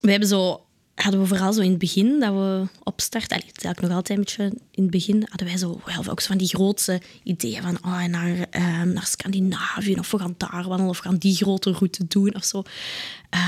We 0.00 0.10
hebben 0.10 0.28
zo 0.28 0.66
hadden 1.02 1.20
we 1.20 1.26
vooral 1.26 1.52
zo 1.52 1.60
in 1.60 1.70
het 1.70 1.78
begin 1.78 2.20
dat 2.20 2.32
we 2.32 2.66
opstarten, 2.82 3.36
het 3.36 3.56
is 3.56 3.64
eigenlijk 3.64 3.80
nog 3.80 3.92
altijd 3.92 4.18
een 4.18 4.24
beetje 4.24 4.44
in 4.70 4.82
het 4.82 4.90
begin, 4.90 5.26
hadden 5.28 5.46
wij 5.46 5.56
zo 5.56 5.80
wel 5.84 6.10
ook 6.10 6.20
zo 6.20 6.26
van 6.26 6.38
die 6.38 6.48
grootste 6.48 7.00
ideeën 7.22 7.62
van 7.62 7.78
oh, 7.84 8.04
naar, 8.04 8.28
uh, 8.28 8.82
naar 8.82 9.06
Scandinavië 9.06 9.94
of 9.94 10.10
we 10.10 10.18
gaan 10.18 10.34
daar 10.36 10.64
wandelen 10.68 10.88
of 10.88 10.96
we 10.96 11.08
gaan 11.08 11.16
die 11.16 11.34
grote 11.34 11.70
route 11.70 12.06
doen 12.06 12.34
of 12.34 12.44
zo. 12.44 12.62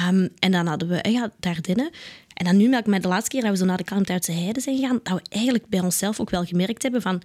Um, 0.09 0.29
en 0.39 0.51
dan 0.51 0.67
hadden 0.67 0.89
we 0.89 1.11
ja, 1.11 1.31
Dardenne. 1.41 1.93
En 2.35 2.45
dan 2.45 2.57
nu 2.57 2.69
merk 2.69 2.87
ik 2.87 3.03
de 3.03 3.09
laatste 3.09 3.31
keer 3.31 3.43
dat 3.43 3.51
we 3.51 3.57
zo 3.57 3.65
naar 3.65 3.77
de 3.77 3.85
Kalmthoutse 3.85 4.33
Heide 4.33 4.61
zijn 4.61 4.77
gegaan, 4.77 5.01
dat 5.03 5.15
we 5.15 5.23
eigenlijk 5.29 5.67
bij 5.69 5.81
onszelf 5.81 6.21
ook 6.21 6.31
wel 6.31 6.45
gemerkt 6.45 6.83
hebben 6.83 7.03
van 7.03 7.23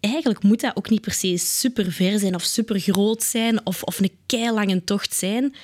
eigenlijk 0.00 0.42
moet 0.42 0.60
dat 0.60 0.76
ook 0.76 0.90
niet 0.90 1.00
per 1.00 1.12
se 1.12 1.36
super 1.36 1.92
ver 1.92 2.18
zijn 2.18 2.34
of 2.34 2.42
super 2.42 2.80
groot 2.80 3.22
zijn 3.22 3.66
of, 3.66 3.82
of 3.82 3.98
een 3.98 4.10
keilange 4.26 4.84
tocht 4.84 5.14
zijn 5.14 5.54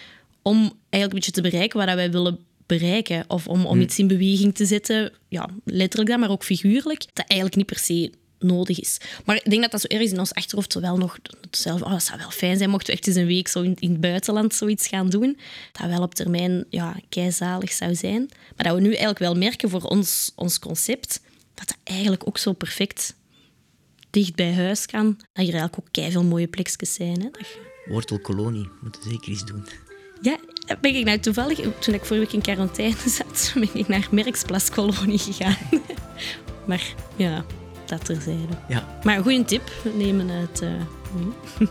om 0.43 0.57
eigenlijk 0.57 0.83
een 0.91 1.09
beetje 1.09 1.31
te 1.31 1.41
bereiken 1.41 1.79
wat 1.79 1.95
wij 1.95 2.11
willen 2.11 2.39
bereiken. 2.69 3.25
Of 3.29 3.47
om, 3.47 3.67
om 3.67 3.77
hm. 3.77 3.83
iets 3.83 3.99
in 3.99 4.07
beweging 4.07 4.55
te 4.55 4.67
zetten, 4.67 5.13
ja, 5.29 5.49
letterlijk 5.65 6.11
dan, 6.11 6.21
maar 6.21 6.31
ook 6.31 6.45
figuurlijk, 6.45 7.05
dat 7.13 7.27
eigenlijk 7.27 7.57
niet 7.57 7.67
per 7.67 7.79
se 7.79 8.11
nodig 8.39 8.81
is. 8.81 9.01
Maar 9.25 9.37
ik 9.37 9.51
denk 9.51 9.63
dat 9.63 9.71
dat 9.71 9.81
zo 9.81 9.87
ergens 9.87 10.13
in 10.13 10.19
ons 10.19 10.35
achterhoofd 10.35 10.75
wel 10.75 10.97
nog 10.97 11.19
zelf, 11.51 11.83
oh, 11.83 11.91
dat 11.91 12.03
zou 12.03 12.19
wel 12.19 12.31
fijn 12.31 12.57
zijn 12.57 12.71
mochten 12.71 12.87
we 12.87 12.99
echt 12.99 13.07
eens 13.07 13.17
een 13.17 13.27
week 13.27 13.49
zo 13.49 13.61
in, 13.61 13.77
in, 13.79 13.91
het 13.91 14.01
buitenland 14.01 14.55
zoiets 14.55 14.87
gaan 14.87 15.11
doen. 15.11 15.39
Dat 15.73 15.89
wel 15.89 16.03
op 16.03 16.15
termijn 16.15 16.65
ja, 16.71 16.97
keizalig 17.09 17.73
zou 17.73 17.95
zijn. 17.95 18.29
Maar 18.57 18.67
dat 18.67 18.75
we 18.75 18.81
nu 18.81 18.89
eigenlijk 18.89 19.19
wel 19.19 19.35
merken 19.35 19.71
voor 19.71 19.83
ons, 19.83 20.33
ons 20.35 20.59
concept, 20.59 21.21
dat 21.55 21.69
dat 21.69 21.77
eigenlijk 21.85 22.27
ook 22.27 22.39
zo 22.39 22.53
perfect 22.53 23.15
dicht 24.11 24.35
bij 24.35 24.55
huis 24.55 24.87
kan. 24.87 25.07
Dat 25.07 25.45
hier 25.45 25.55
eigenlijk 25.55 25.79
ook 25.79 25.89
kei 25.91 26.11
veel 26.11 26.25
mooie 26.25 26.49
plekjes 26.49 26.95
zijn. 26.95 27.21
Hè? 27.21 27.29
Wortelkolonie, 27.85 28.69
moeten 28.81 29.03
zeker 29.03 29.29
eens 29.29 29.45
doen. 29.45 29.88
Ja, 30.21 30.37
ben 30.81 30.95
ik 30.95 31.05
nou 31.05 31.19
toevallig, 31.19 31.59
toen 31.79 31.95
ik 31.95 32.05
vorige 32.05 32.25
week 32.25 32.33
in 32.33 32.41
quarantaine 32.41 32.97
zat, 33.07 33.53
ben 33.55 33.69
ik 33.73 33.89
naar 33.89 34.09
Merksplas-kolonie 34.11 35.19
gegaan. 35.19 35.57
maar 36.67 36.95
ja, 37.17 37.45
dat 37.87 38.05
terzijde. 38.05 38.59
Ja. 38.69 38.99
Maar 39.03 39.17
een 39.17 39.23
goede 39.23 39.45
tip, 39.45 39.71
nemen 39.95 40.29
het. 40.29 40.63
Uh, 40.63 40.71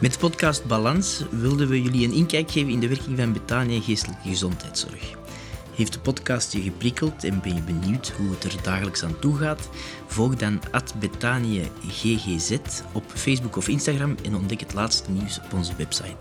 Met 0.00 0.12
de 0.12 0.18
podcast 0.18 0.64
Balans 0.64 1.24
wilden 1.30 1.68
we 1.68 1.82
jullie 1.82 2.06
een 2.06 2.12
inkijk 2.12 2.50
geven 2.50 2.72
in 2.72 2.80
de 2.80 2.88
werking 2.88 3.18
van 3.18 3.32
Betania 3.32 3.80
Geestelijke 3.80 4.28
Gezondheidszorg. 4.28 5.17
Heeft 5.78 5.92
de 5.92 6.00
podcast 6.00 6.52
je 6.52 6.62
geprikkeld 6.62 7.24
en 7.24 7.40
ben 7.40 7.54
je 7.54 7.62
benieuwd 7.62 8.08
hoe 8.08 8.30
het 8.30 8.44
er 8.44 8.62
dagelijks 8.62 9.04
aan 9.04 9.18
toe 9.18 9.36
gaat? 9.36 9.68
Volg 10.06 10.36
dan 10.36 10.60
GGZ 11.88 12.56
op 12.92 13.04
Facebook 13.06 13.56
of 13.56 13.68
Instagram 13.68 14.14
en 14.22 14.34
ontdek 14.34 14.60
het 14.60 14.74
laatste 14.74 15.10
nieuws 15.10 15.40
op 15.44 15.52
onze 15.52 15.76
website. 15.76 16.16